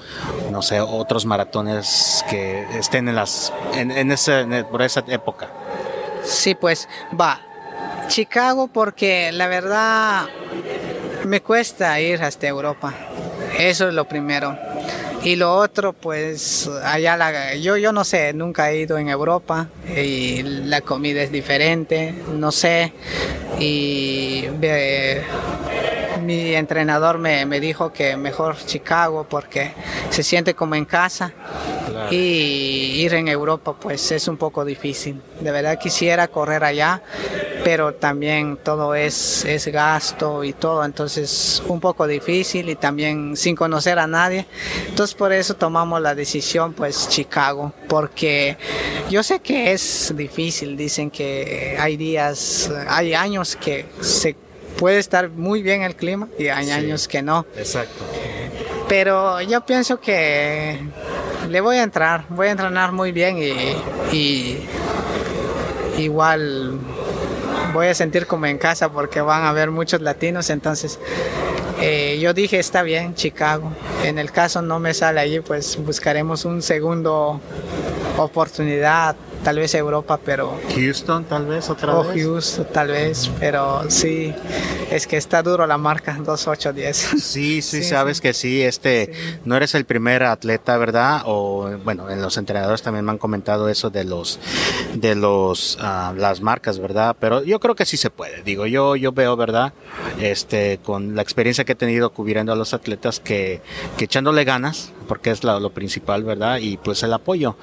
no 0.52 0.62
sé, 0.62 0.81
otros 0.81 1.26
maratones 1.26 2.24
que 2.31 2.64
estén 2.78 3.09
en 3.09 3.16
las, 3.16 3.52
en 3.74 4.12
ese, 4.12 4.64
por 4.70 4.83
esa 4.83 5.02
época? 5.09 5.50
Sí, 6.22 6.54
pues 6.54 6.88
va. 7.20 7.40
Chicago 8.07 8.68
porque 8.68 9.33
la 9.33 9.48
verdad 9.48 10.26
me 11.26 11.42
cuesta 11.42 12.00
ir 12.00 12.22
hasta 12.22 12.46
Europa. 12.46 12.94
Eso 13.59 13.88
es 13.88 13.94
lo 13.94 14.07
primero. 14.07 14.57
Y 15.22 15.37
lo 15.37 15.55
otro, 15.55 15.92
pues 15.92 16.70
allá 16.85 17.16
la, 17.16 17.55
yo, 17.57 17.77
yo 17.77 17.92
no 17.92 18.05
sé, 18.05 18.33
nunca 18.33 18.70
he 18.70 18.79
ido 18.79 18.98
en 18.98 19.09
Europa 19.09 19.68
y 19.96 20.42
la 20.42 20.81
comida 20.81 21.22
es 21.22 21.33
diferente, 21.33 22.14
no 22.33 22.53
sé. 22.53 22.92
Y 23.59 24.44
mi 26.22 26.55
entrenador 26.55 27.18
me, 27.18 27.46
me, 27.46 27.59
dijo 27.59 27.92
que 27.92 28.16
mejor 28.16 28.57
Chicago 28.64 29.27
porque 29.29 29.72
se 30.11 30.22
siente 30.22 30.55
como 30.55 30.77
en 30.77 30.85
casa 30.85 31.33
y 32.11 33.03
ir 33.03 33.14
en 33.14 33.29
Europa 33.29 33.74
pues 33.79 34.12
es 34.12 34.29
un 34.29 34.37
poco 34.37 34.64
difícil. 34.64 35.20
De 35.40 35.51
verdad 35.51 35.79
quisiera 35.79 36.29
correr 36.29 36.64
allá, 36.64 37.03
pero 37.68 37.92
también 37.92 38.57
todo 38.64 38.94
es, 38.94 39.44
es 39.44 39.66
gasto 39.66 40.42
y 40.42 40.54
todo, 40.54 40.83
entonces 40.87 41.62
un 41.68 41.81
poco 41.81 42.07
difícil 42.07 42.70
y 42.70 42.76
también 42.76 43.37
sin 43.37 43.54
conocer 43.54 43.98
a 43.98 44.07
nadie. 44.07 44.46
Entonces 44.88 45.14
por 45.14 45.35
eso 45.35 45.52
tomamos 45.52 46.00
la 46.00 46.14
decisión 46.14 46.72
pues 46.72 47.11
Chicago, 47.11 47.74
porque 47.87 48.57
yo 49.11 49.22
sé 49.22 49.40
que 49.40 49.72
es 49.72 50.14
difícil, 50.16 50.78
dicen 50.78 51.11
que 51.11 51.76
hay 51.78 51.98
días, 51.98 52.72
hay 52.88 53.12
años 53.12 53.54
que 53.54 53.85
se 54.00 54.35
puede 54.78 54.98
estar 54.98 55.28
muy 55.28 55.61
bien 55.61 55.83
el 55.83 55.94
clima 55.94 56.26
y 56.38 56.48
hay 56.48 56.70
años 56.70 57.07
que 57.07 57.20
no. 57.20 57.44
Exacto. 57.54 58.02
Pero 58.88 59.42
yo 59.42 59.61
pienso 59.66 60.00
que 60.00 60.81
le 61.50 61.61
voy 61.61 61.76
a 61.76 61.83
entrar, 61.83 62.24
voy 62.31 62.46
a 62.46 62.52
entrenar 62.52 62.92
muy 62.92 63.12
bien 63.12 63.37
y, 64.11 64.57
igual 65.98 66.81
voy 67.72 67.87
a 67.87 67.94
sentir 67.94 68.26
como 68.26 68.46
en 68.46 68.59
casa 68.59 68.90
porque 68.90 69.20
van 69.20 69.42
a 69.42 69.50
haber 69.50 69.70
muchos 69.70 70.00
latinos, 70.00 70.50
entonces 70.50 70.98
eh, 71.81 72.18
yo 72.20 72.35
dije 72.35 72.59
está 72.59 72.83
bien, 72.83 73.14
Chicago. 73.14 73.72
En 74.04 74.18
el 74.18 74.33
caso 74.33 74.62
no 74.62 74.78
me 74.81 74.94
sale 74.94 75.20
allí, 75.20 75.40
pues 75.40 75.76
buscaremos 75.76 76.44
un 76.44 76.62
segundo 76.62 77.40
oportunidad 78.16 79.16
tal 79.42 79.59
vez 79.59 79.74
Europa, 79.74 80.18
pero... 80.24 80.59
Houston 80.74 81.24
tal 81.24 81.46
vez 81.46 81.70
otra 81.70 81.96
o 81.96 82.05
Houston 82.05 82.66
tal 82.72 82.88
vez, 82.88 83.31
pero 83.38 83.88
sí, 83.90 84.35
es 84.90 85.07
que 85.07 85.16
está 85.16 85.42
duro 85.42 85.66
la 85.66 85.79
marca 85.79 86.12
2810. 86.14 86.96
Sí, 86.96 87.18
sí, 87.20 87.62
sí, 87.62 87.83
sabes 87.85 88.20
que 88.20 88.33
sí, 88.33 88.62
este, 88.62 89.12
no 89.44 89.57
eres 89.57 89.74
el 89.74 89.85
primer 89.85 90.22
atleta, 90.22 90.77
¿verdad? 90.79 91.22
O 91.27 91.70
bueno, 91.85 92.11
en 92.11 92.20
los 92.22 92.37
entrenadores 92.37 92.83
también 92.83 93.05
me 93.05 93.12
han 93.12 93.18
comentado 93.18 93.68
eso 93.68 93.90
de 93.90 94.05
los, 94.05 94.38
de 94.94 95.14
los, 95.14 95.77
uh, 95.77 96.14
las 96.16 96.40
marcas, 96.40 96.79
¿verdad? 96.79 97.16
Pero 97.18 97.42
yo 97.42 97.61
creo 97.61 97.74
que 97.74 97.85
sí 97.85 97.96
se 97.96 98.11
puede, 98.11 98.42
digo, 98.42 98.66
yo, 98.66 98.96
yo 98.96 99.12
veo, 99.12 99.37
¿verdad? 99.37 99.72
Este, 100.20 100.79
con 100.83 101.14
la 101.14 101.22
experiencia 101.22 101.64
que 101.64 101.72
he 101.72 101.77
tenido 101.77 102.11
cubriendo 102.11 102.53
a 102.53 102.57
los 102.57 102.74
atletas 102.74 103.20
que, 103.20 103.61
que 103.96 104.05
echándole 104.05 104.44
ganas, 104.44 104.92
porque 105.07 105.31
es 105.31 105.44
lo, 105.44 105.59
lo 105.61 105.70
principal, 105.70 106.24
¿verdad? 106.24 106.59
Y 106.59 106.77
pues 106.77 107.03
el 107.03 107.12
apoyo, 107.12 107.57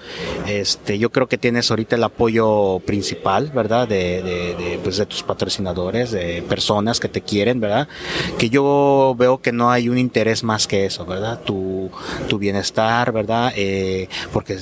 este, 0.47 0.97
yo 0.97 1.11
creo 1.11 1.27
que 1.27 1.37
tienes 1.37 1.64
ahorita 1.71 1.95
el 1.95 2.03
apoyo 2.03 2.79
principal, 2.85 3.51
¿verdad? 3.53 3.87
De, 3.87 4.21
de, 4.21 4.79
pues 4.83 4.97
de 4.97 5.05
tus 5.05 5.23
patrocinadores, 5.23 6.11
de 6.11 6.43
personas 6.43 6.99
que 6.99 7.07
te 7.07 7.21
quieren, 7.21 7.59
¿verdad? 7.59 7.87
Que 8.37 8.49
yo 8.49 9.15
veo 9.17 9.41
que 9.41 9.51
no 9.51 9.71
hay 9.71 9.89
un 9.89 9.97
interés 9.97 10.43
más 10.43 10.67
que 10.67 10.85
eso, 10.85 11.05
¿verdad? 11.05 11.41
Tu, 11.41 11.89
tu 12.27 12.37
bienestar, 12.37 13.11
¿verdad? 13.11 13.53
Eh, 13.55 14.07
porque 14.31 14.57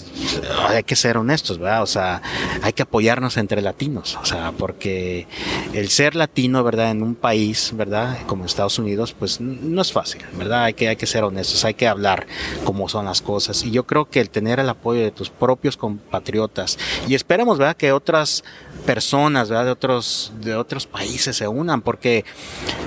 hay 0.67 0.83
que 0.83 0.95
ser 0.95 1.17
honestos, 1.17 1.57
¿verdad? 1.57 1.83
O 1.83 1.87
sea, 1.87 2.21
hay 2.61 2.73
que 2.73 2.83
apoyarnos 2.83 3.37
entre 3.37 3.61
latinos, 3.61 4.17
o 4.21 4.25
sea, 4.25 4.51
porque 4.57 5.27
el 5.73 5.89
ser 5.89 6.15
latino, 6.15 6.63
¿verdad? 6.63 6.91
En 6.91 7.03
un 7.03 7.15
país, 7.15 7.71
¿verdad? 7.75 8.17
Como 8.27 8.45
Estados 8.45 8.79
Unidos, 8.79 9.15
pues 9.17 9.39
no 9.39 9.81
es 9.81 9.91
fácil, 9.91 10.21
¿verdad? 10.37 10.63
Hay 10.65 10.73
que, 10.73 10.89
hay 10.89 10.95
que 10.95 11.07
ser 11.07 11.23
honestos, 11.23 11.65
hay 11.65 11.73
que 11.73 11.87
hablar 11.87 12.27
cómo 12.63 12.89
son 12.89 13.05
las 13.05 13.21
cosas. 13.21 13.63
Y 13.63 13.71
yo 13.71 13.85
creo 13.85 14.09
que 14.09 14.19
el 14.19 14.29
tener 14.29 14.59
el 14.59 14.69
apoyo 14.69 15.01
de 15.01 15.11
tus 15.11 15.29
propios 15.29 15.77
compatriotas 15.77 16.77
y 17.07 17.15
esperemos, 17.15 17.57
¿verdad? 17.57 17.75
Que 17.75 17.91
otras 17.91 18.43
personas, 18.85 19.49
¿verdad? 19.49 19.65
De 19.65 19.71
otros, 19.71 20.31
de 20.41 20.55
otros 20.55 20.87
países 20.87 21.35
se 21.35 21.47
unan, 21.47 21.81
porque 21.81 22.25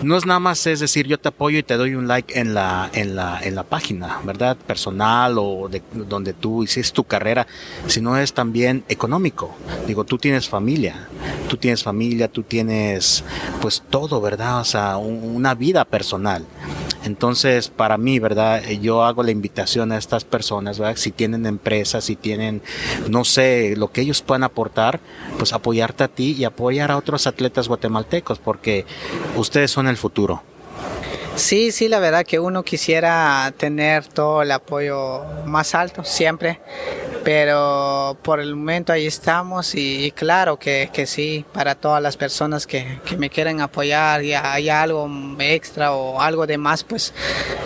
no 0.02 0.16
es 0.16 0.26
nada 0.26 0.40
más 0.40 0.66
es 0.66 0.80
decir, 0.80 1.06
yo 1.06 1.18
te 1.18 1.28
apoyo 1.28 1.58
y 1.58 1.62
te 1.62 1.76
doy 1.76 1.94
un 1.94 2.06
like 2.08 2.38
en 2.38 2.54
la, 2.54 2.90
en 2.92 3.16
la, 3.16 3.40
en 3.42 3.54
la 3.54 3.62
página, 3.62 4.20
¿verdad? 4.24 4.56
Personal 4.56 5.36
o 5.38 5.68
de 5.68 5.82
donde 5.92 6.32
tú 6.32 6.62
hiciste 6.62 6.94
tu 6.94 7.04
carrera, 7.04 7.46
sino 7.86 8.16
es 8.16 8.32
también 8.32 8.84
económico. 8.88 9.54
Digo, 9.86 10.04
tú 10.04 10.18
tienes 10.18 10.48
familia, 10.48 11.08
tú 11.48 11.56
tienes 11.56 11.82
familia, 11.82 12.28
tú 12.28 12.42
tienes 12.42 13.24
pues 13.60 13.82
todo, 13.88 14.20
¿verdad? 14.20 14.60
O 14.60 14.64
sea, 14.64 14.96
una 14.96 15.54
vida 15.54 15.84
personal. 15.84 16.44
Entonces, 17.06 17.68
para 17.68 17.98
mí, 17.98 18.18
¿verdad? 18.18 18.62
Yo 18.80 19.04
hago 19.04 19.22
la 19.22 19.30
invitación 19.30 19.92
a 19.92 19.96
estas 19.96 20.24
personas, 20.24 20.80
¿verdad? 20.80 20.96
Si 20.96 21.12
tienen 21.12 21.46
empresas, 21.46 22.04
si 22.04 22.16
tienen, 22.16 22.62
no 23.08 23.24
sé, 23.24 23.74
lo 23.76 23.92
que 23.92 24.00
ellos 24.00 24.22
puedan 24.22 24.42
aportar, 24.42 24.98
pues 25.38 25.52
apoyarte 25.52 26.02
a 26.02 26.08
ti 26.08 26.34
y 26.36 26.44
apoyar 26.44 26.90
a 26.90 26.96
otros 26.96 27.28
atletas 27.28 27.68
guatemaltecos, 27.68 28.40
porque 28.40 28.84
ustedes 29.36 29.70
son 29.70 29.86
el 29.86 29.96
futuro. 29.96 30.42
Sí, 31.36 31.70
sí, 31.70 31.86
la 31.88 32.00
verdad 32.00 32.26
que 32.26 32.40
uno 32.40 32.64
quisiera 32.64 33.52
tener 33.56 34.06
todo 34.08 34.42
el 34.42 34.50
apoyo 34.50 35.22
más 35.44 35.76
alto 35.76 36.02
siempre, 36.02 36.60
pero 37.26 38.16
por 38.22 38.38
el 38.38 38.54
momento 38.54 38.92
ahí 38.92 39.04
estamos 39.04 39.74
y, 39.74 40.12
claro 40.12 40.60
que, 40.60 40.90
que, 40.92 41.06
sí, 41.06 41.44
para 41.52 41.74
todas 41.74 42.00
las 42.00 42.16
personas 42.16 42.68
que, 42.68 43.00
que 43.04 43.16
me 43.16 43.30
quieren 43.30 43.60
apoyar 43.60 44.22
y 44.22 44.32
hay 44.32 44.68
algo 44.68 45.10
extra 45.40 45.90
o 45.90 46.20
algo 46.20 46.46
de 46.46 46.56
más, 46.56 46.84
pues 46.84 47.12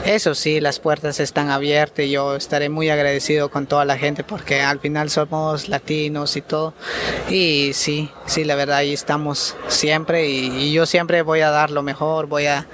eso 0.07 0.35
sí, 0.35 0.61
las 0.61 0.81
puertas 0.81 1.21
están 1.21 1.51
abiertas 1.51 2.07
y 2.07 2.13
yo 2.13 2.37
estaré 2.37 2.71
muy 2.71 2.89
agradecido 2.89 3.51
con 3.51 3.67
toda 3.67 3.85
la 3.85 3.99
gente 3.99 4.25
porque 4.25 4.63
al 4.63 4.81
final 4.81 5.11
somos 5.11 5.69
latinos 5.69 6.39
y 6.39 6.41
todo. 6.41 6.73
Y 7.29 7.73
sí, 7.75 8.11
sí, 8.25 8.45
la 8.45 8.55
verdad 8.55 8.79
ahí 8.79 8.95
estamos 8.95 9.57
siempre 9.69 10.27
y, 10.27 10.73
yo 10.73 10.87
siempre 10.87 11.21
voy 11.21 11.41
a 11.41 11.51
dar 11.51 11.71
lo 11.71 11.83
mejor, 11.83 12.29
voy 12.29 12.47
a 12.47 12.67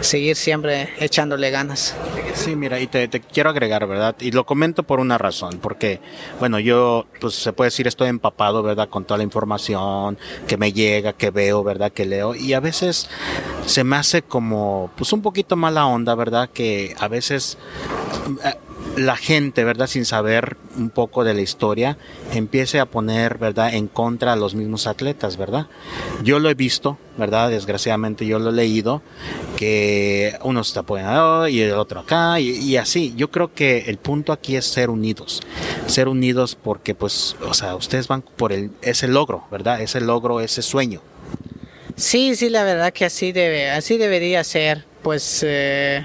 seguir 0.00 0.36
siempre 0.36 0.88
echándole 1.00 1.50
ganas. 1.50 1.94
Sí, 2.34 2.56
mira, 2.56 2.80
y 2.80 2.86
te, 2.86 3.08
quiero 3.08 3.50
agregar, 3.50 3.86
¿verdad? 3.86 4.16
Y 4.20 4.30
lo 4.30 4.46
comento 4.46 4.82
por 4.82 5.00
una 5.00 5.18
razón, 5.18 5.58
porque, 5.60 6.00
bueno, 6.38 6.58
yo, 6.58 7.06
pues 7.20 7.34
se 7.34 7.52
puede 7.52 7.68
decir, 7.68 7.86
estoy 7.86 8.08
empapado, 8.08 8.62
¿verdad? 8.62 8.88
Con 8.88 9.04
toda 9.04 9.18
la 9.18 9.24
información 9.24 10.18
que 10.46 10.56
me 10.56 10.72
llega, 10.72 11.12
que 11.12 11.30
veo, 11.30 11.62
¿verdad? 11.62 11.92
Que 11.92 12.06
leo, 12.06 12.34
y 12.34 12.52
a 12.52 12.60
veces 12.60 13.08
se 13.66 13.84
me 13.84 13.96
hace 13.96 14.22
como, 14.22 14.90
pues 14.96 15.12
un 15.12 15.22
poquito 15.22 15.56
mala 15.56 15.86
onda, 15.86 16.14
¿verdad? 16.14 16.50
Que 16.52 16.94
a 16.98 17.08
veces 17.08 17.58
la 19.00 19.16
gente, 19.16 19.64
¿verdad? 19.64 19.86
Sin 19.86 20.04
saber 20.04 20.56
un 20.76 20.90
poco 20.90 21.24
de 21.24 21.34
la 21.34 21.40
historia, 21.40 21.96
empiece 22.32 22.78
a 22.80 22.86
poner, 22.86 23.38
¿verdad? 23.38 23.74
En 23.74 23.88
contra 23.88 24.32
a 24.32 24.36
los 24.36 24.54
mismos 24.54 24.86
atletas, 24.86 25.36
¿verdad? 25.36 25.66
Yo 26.22 26.38
lo 26.38 26.50
he 26.50 26.54
visto, 26.54 26.98
¿verdad? 27.16 27.50
Desgraciadamente 27.50 28.26
yo 28.26 28.38
lo 28.38 28.50
he 28.50 28.52
leído, 28.52 29.02
que 29.56 30.38
uno 30.42 30.60
está 30.60 30.80
apoyando 30.80 31.48
y 31.48 31.60
el 31.60 31.72
otro 31.72 32.00
acá, 32.00 32.38
y, 32.40 32.76
así. 32.76 33.14
Yo 33.16 33.30
creo 33.30 33.52
que 33.54 33.84
el 33.88 33.96
punto 33.96 34.32
aquí 34.32 34.56
es 34.56 34.66
ser 34.66 34.90
unidos. 34.90 35.40
Ser 35.86 36.08
unidos 36.08 36.56
porque, 36.62 36.94
pues, 36.94 37.36
o 37.42 37.54
sea, 37.54 37.74
ustedes 37.74 38.06
van 38.06 38.22
por 38.22 38.52
el, 38.52 38.70
ese 38.82 39.08
logro, 39.08 39.44
¿verdad? 39.50 39.80
Ese 39.80 40.00
logro, 40.00 40.40
ese 40.40 40.62
sueño. 40.62 41.00
Sí, 41.96 42.34
sí, 42.36 42.48
la 42.48 42.64
verdad 42.64 42.92
que 42.92 43.04
así 43.04 43.32
debe, 43.32 43.70
así 43.70 43.96
debería 43.96 44.44
ser. 44.44 44.84
Pues 45.02 45.42
eh, 45.46 46.04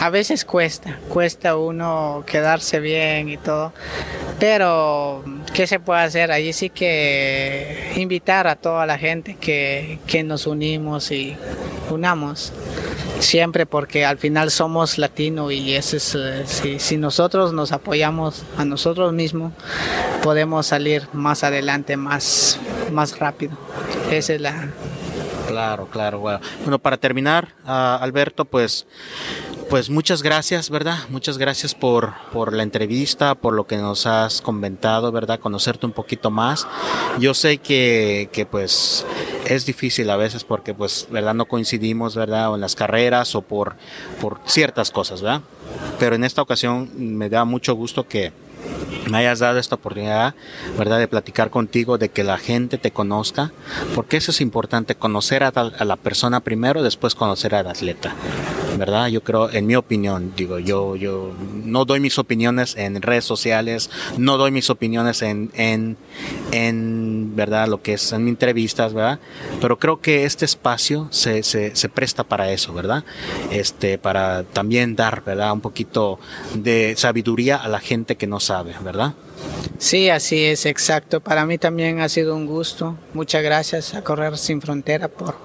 a 0.00 0.08
veces 0.08 0.46
cuesta, 0.46 0.98
cuesta 1.10 1.56
uno 1.56 2.24
quedarse 2.26 2.80
bien 2.80 3.28
y 3.28 3.36
todo, 3.36 3.74
pero 4.38 5.22
¿qué 5.52 5.66
se 5.66 5.78
puede 5.78 6.00
hacer? 6.00 6.32
Allí 6.32 6.54
sí 6.54 6.70
que 6.70 7.92
invitar 7.96 8.46
a 8.46 8.56
toda 8.56 8.86
la 8.86 8.96
gente 8.96 9.36
que, 9.36 9.98
que 10.06 10.22
nos 10.22 10.46
unimos 10.46 11.10
y 11.10 11.36
unamos 11.90 12.54
siempre 13.18 13.66
porque 13.66 14.06
al 14.06 14.16
final 14.16 14.50
somos 14.50 14.96
latinos 14.96 15.52
y 15.52 15.74
eso 15.74 15.98
es, 15.98 16.14
eh, 16.14 16.44
si, 16.46 16.78
si, 16.78 16.96
nosotros 16.96 17.52
nos 17.52 17.70
apoyamos 17.72 18.44
a 18.56 18.64
nosotros 18.64 19.12
mismos 19.12 19.52
podemos 20.22 20.66
salir 20.66 21.06
más 21.12 21.44
adelante 21.44 21.98
más, 21.98 22.58
más 22.90 23.18
rápido. 23.18 23.58
Esa 24.10 24.32
es 24.32 24.40
la... 24.40 24.70
Claro, 25.50 25.86
claro. 25.86 26.20
Bueno, 26.20 26.40
bueno 26.62 26.78
para 26.78 26.96
terminar, 26.96 27.48
uh, 27.64 28.00
Alberto, 28.00 28.44
pues 28.44 28.86
pues 29.70 29.88
muchas 29.88 30.24
gracias, 30.24 30.68
¿verdad? 30.68 30.98
Muchas 31.10 31.38
gracias 31.38 31.76
por, 31.76 32.14
por 32.32 32.52
la 32.52 32.64
entrevista, 32.64 33.36
por 33.36 33.54
lo 33.54 33.68
que 33.68 33.76
nos 33.76 34.04
has 34.04 34.42
comentado, 34.42 35.12
¿verdad? 35.12 35.38
Conocerte 35.38 35.86
un 35.86 35.92
poquito 35.92 36.32
más. 36.32 36.66
Yo 37.20 37.34
sé 37.34 37.58
que, 37.58 38.28
que 38.32 38.46
pues 38.46 39.06
es 39.46 39.66
difícil 39.66 40.10
a 40.10 40.16
veces 40.16 40.42
porque 40.42 40.74
pues, 40.74 41.06
¿verdad? 41.08 41.34
No 41.34 41.46
coincidimos, 41.46 42.16
¿verdad? 42.16 42.50
O 42.50 42.56
en 42.56 42.60
las 42.60 42.74
carreras 42.74 43.36
o 43.36 43.42
por, 43.42 43.76
por 44.20 44.40
ciertas 44.44 44.90
cosas, 44.90 45.22
¿verdad? 45.22 45.42
Pero 46.00 46.16
en 46.16 46.24
esta 46.24 46.42
ocasión 46.42 46.90
me 46.96 47.28
da 47.28 47.44
mucho 47.44 47.74
gusto 47.74 48.08
que, 48.08 48.32
me 49.10 49.18
hayas 49.18 49.38
dado 49.38 49.58
esta 49.58 49.76
oportunidad, 49.76 50.34
¿verdad?, 50.78 50.98
de 50.98 51.08
platicar 51.08 51.50
contigo, 51.50 51.98
de 51.98 52.08
que 52.08 52.24
la 52.24 52.38
gente 52.38 52.78
te 52.78 52.90
conozca, 52.90 53.52
porque 53.94 54.16
eso 54.16 54.30
es 54.30 54.40
importante, 54.40 54.94
conocer 54.94 55.42
a, 55.42 55.48
a 55.48 55.84
la 55.84 55.96
persona 55.96 56.40
primero, 56.40 56.82
después 56.82 57.14
conocer 57.14 57.54
al 57.54 57.66
atleta. 57.66 58.14
¿verdad? 58.76 59.08
Yo 59.08 59.22
creo, 59.22 59.50
en 59.50 59.66
mi 59.66 59.76
opinión, 59.76 60.32
digo, 60.36 60.58
yo, 60.58 60.96
yo 60.96 61.32
no 61.64 61.84
doy 61.84 62.00
mis 62.00 62.18
opiniones 62.18 62.76
en 62.76 63.02
redes 63.02 63.24
sociales, 63.24 63.90
no 64.16 64.38
doy 64.38 64.50
mis 64.50 64.70
opiniones 64.70 65.22
en, 65.22 65.50
en, 65.54 65.96
en 66.52 67.09
¿verdad? 67.40 67.68
Lo 67.68 67.80
que 67.80 67.94
es 67.94 68.12
en 68.12 68.28
entrevistas, 68.28 68.92
¿verdad? 68.92 69.18
Pero 69.62 69.78
creo 69.78 70.02
que 70.02 70.26
este 70.26 70.44
espacio 70.44 71.08
se, 71.10 71.42
se, 71.42 71.74
se 71.74 71.88
presta 71.88 72.22
para 72.22 72.52
eso, 72.52 72.74
¿verdad? 72.74 73.02
Este, 73.50 73.96
para 73.96 74.42
también 74.42 74.94
dar, 74.94 75.24
¿verdad? 75.24 75.50
Un 75.54 75.62
poquito 75.62 76.18
de 76.54 76.94
sabiduría 76.98 77.56
a 77.56 77.68
la 77.68 77.80
gente 77.80 78.16
que 78.16 78.26
no 78.26 78.40
sabe, 78.40 78.74
¿verdad? 78.84 79.14
Sí, 79.80 80.10
así 80.10 80.44
es, 80.44 80.66
exacto. 80.66 81.20
Para 81.20 81.46
mí 81.46 81.56
también 81.56 82.00
ha 82.00 82.08
sido 82.10 82.36
un 82.36 82.46
gusto. 82.46 82.98
Muchas 83.14 83.42
gracias 83.42 83.94
a 83.94 84.04
Correr 84.04 84.36
Sin 84.36 84.60
Frontera 84.60 85.08
por, 85.08 85.36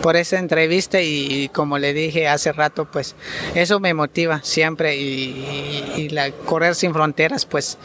por 0.00 0.16
esta 0.16 0.38
entrevista 0.38 1.02
y, 1.02 1.50
como 1.52 1.76
le 1.76 1.92
dije 1.92 2.26
hace 2.26 2.52
rato, 2.52 2.86
pues 2.90 3.14
eso 3.54 3.80
me 3.80 3.92
motiva 3.92 4.40
siempre 4.42 4.96
y, 4.96 6.08
la 6.08 6.30
Correr 6.30 6.74
Sin 6.74 6.92
Fronteras 6.94 7.44
pues 7.44 7.78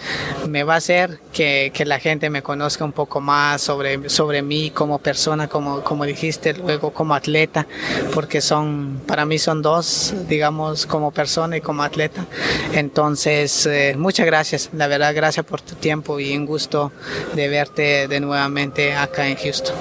me 0.47 0.63
va 0.63 0.75
a 0.75 0.77
hacer 0.77 1.19
que, 1.33 1.71
que, 1.73 1.85
la 1.85 1.99
gente 1.99 2.29
me 2.29 2.41
conozca 2.41 2.85
un 2.85 2.93
poco 2.93 3.19
más 3.19 3.61
sobre, 3.61 4.09
sobre 4.09 4.41
mí 4.41 4.71
como 4.71 4.99
persona, 4.99 5.47
como, 5.47 5.83
como 5.83 6.05
dijiste 6.05 6.53
luego 6.53 6.91
como 6.91 7.15
atleta, 7.15 7.67
porque 8.13 8.39
son, 8.41 9.01
para 9.05 9.25
mí 9.25 9.37
son 9.39 9.61
dos, 9.61 10.13
digamos, 10.29 10.85
como 10.85 11.11
persona 11.11 11.57
y 11.57 11.61
como 11.61 11.83
atleta. 11.83 12.25
Entonces, 12.73 13.65
eh, 13.65 13.95
muchas 13.97 14.25
gracias, 14.25 14.69
la 14.73 14.87
verdad, 14.87 15.13
gracias 15.13 15.45
por 15.45 15.56
tu 15.61 15.75
tiempo 15.75 16.19
y 16.19 16.35
un 16.35 16.45
gusto 16.45 16.91
de 17.35 17.47
verte 17.47 18.07
de 18.07 18.19
nuevamente 18.19 18.95
acá 18.95 19.27
en 19.27 19.37
Houston. 19.37 19.75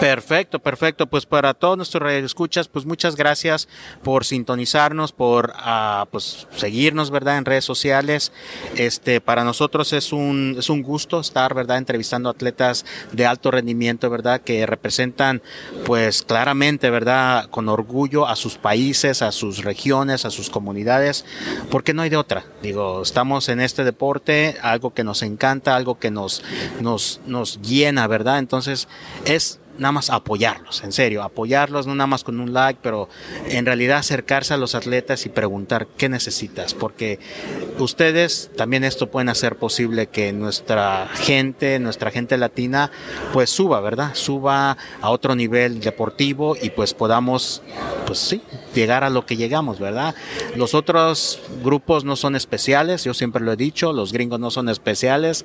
Perfecto, 0.00 0.58
perfecto. 0.58 1.06
Pues 1.06 1.24
para 1.24 1.54
todos 1.54 1.76
nuestros 1.76 2.12
escuchas, 2.12 2.68
pues 2.68 2.84
muchas 2.84 3.16
gracias 3.16 3.66
por 4.02 4.24
sintonizarnos, 4.24 5.12
por 5.12 5.54
uh, 5.56 6.06
pues 6.10 6.46
seguirnos, 6.54 7.10
¿verdad? 7.10 7.38
En 7.38 7.44
redes 7.44 7.64
sociales. 7.64 8.30
Este, 8.76 9.20
para 9.20 9.44
nosotros 9.44 9.92
es 9.92 10.12
un, 10.12 10.56
es 10.58 10.68
un 10.68 10.82
gusto 10.82 11.20
estar, 11.20 11.54
¿verdad? 11.54 11.78
Entrevistando 11.78 12.28
atletas 12.28 12.84
de 13.12 13.24
alto 13.24 13.50
rendimiento, 13.50 14.10
¿verdad? 14.10 14.42
Que 14.42 14.66
representan, 14.66 15.42
pues 15.84 16.22
claramente, 16.22 16.90
¿verdad? 16.90 17.48
Con 17.50 17.68
orgullo 17.68 18.26
a 18.26 18.36
sus 18.36 18.58
países, 18.58 19.22
a 19.22 19.32
sus 19.32 19.64
regiones, 19.64 20.24
a 20.24 20.30
sus 20.30 20.50
comunidades, 20.50 21.24
porque 21.70 21.94
no 21.94 22.02
hay 22.02 22.10
de 22.10 22.16
otra. 22.16 22.44
Digo, 22.62 23.02
estamos 23.02 23.48
en 23.48 23.60
este 23.60 23.84
deporte, 23.84 24.56
algo 24.62 24.92
que 24.92 25.04
nos 25.16 25.22
encanta, 25.22 25.74
algo 25.76 25.98
que 25.98 26.10
nos, 26.10 26.42
nos, 26.80 27.20
nos 27.26 27.62
llena, 27.62 28.06
¿verdad? 28.06 28.38
Entonces, 28.38 28.86
es 29.24 29.58
nada 29.78 29.92
más 29.92 30.10
apoyarlos, 30.10 30.82
en 30.84 30.92
serio, 30.92 31.22
apoyarlos, 31.22 31.86
no 31.86 31.94
nada 31.94 32.06
más 32.06 32.24
con 32.24 32.40
un 32.40 32.52
like, 32.52 32.80
pero 32.82 33.08
en 33.48 33.66
realidad 33.66 33.98
acercarse 33.98 34.54
a 34.54 34.56
los 34.56 34.74
atletas 34.74 35.26
y 35.26 35.28
preguntar 35.28 35.86
qué 35.96 36.08
necesitas, 36.08 36.74
porque 36.74 37.18
ustedes 37.78 38.50
también 38.56 38.84
esto 38.84 39.10
pueden 39.10 39.28
hacer 39.28 39.56
posible 39.56 40.06
que 40.08 40.32
nuestra 40.32 41.08
gente, 41.14 41.78
nuestra 41.78 42.10
gente 42.10 42.36
latina, 42.36 42.90
pues 43.32 43.50
suba, 43.50 43.80
¿verdad? 43.80 44.14
Suba 44.14 44.76
a 45.00 45.10
otro 45.10 45.34
nivel 45.34 45.80
deportivo 45.80 46.56
y 46.60 46.70
pues 46.70 46.94
podamos, 46.94 47.62
pues 48.06 48.18
sí, 48.18 48.42
llegar 48.74 49.04
a 49.04 49.10
lo 49.10 49.26
que 49.26 49.36
llegamos, 49.36 49.78
¿verdad? 49.78 50.14
Los 50.54 50.74
otros 50.74 51.40
grupos 51.62 52.04
no 52.04 52.16
son 52.16 52.36
especiales, 52.36 53.04
yo 53.04 53.14
siempre 53.14 53.42
lo 53.42 53.52
he 53.52 53.56
dicho, 53.56 53.92
los 53.92 54.12
gringos 54.12 54.40
no 54.40 54.50
son 54.50 54.68
especiales, 54.68 55.44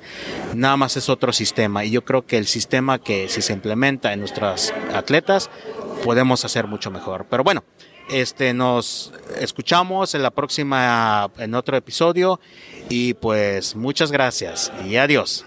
nada 0.54 0.76
más 0.76 0.96
es 0.96 1.08
otro 1.08 1.32
sistema 1.32 1.84
y 1.84 1.90
yo 1.90 2.04
creo 2.04 2.26
que 2.26 2.38
el 2.38 2.46
sistema 2.46 2.98
que 2.98 3.28
si 3.28 3.42
se 3.42 3.52
implementa 3.52 4.12
en 4.12 4.21
nuestras 4.22 4.72
atletas, 4.94 5.50
podemos 6.04 6.44
hacer 6.44 6.66
mucho 6.66 6.90
mejor. 6.90 7.26
Pero 7.28 7.44
bueno, 7.44 7.64
este 8.08 8.54
nos 8.54 9.12
escuchamos 9.38 10.14
en 10.14 10.22
la 10.22 10.30
próxima 10.30 11.30
en 11.38 11.54
otro 11.54 11.76
episodio 11.76 12.40
y 12.88 13.14
pues 13.14 13.76
muchas 13.76 14.10
gracias 14.10 14.72
y 14.88 14.96
adiós. 14.96 15.44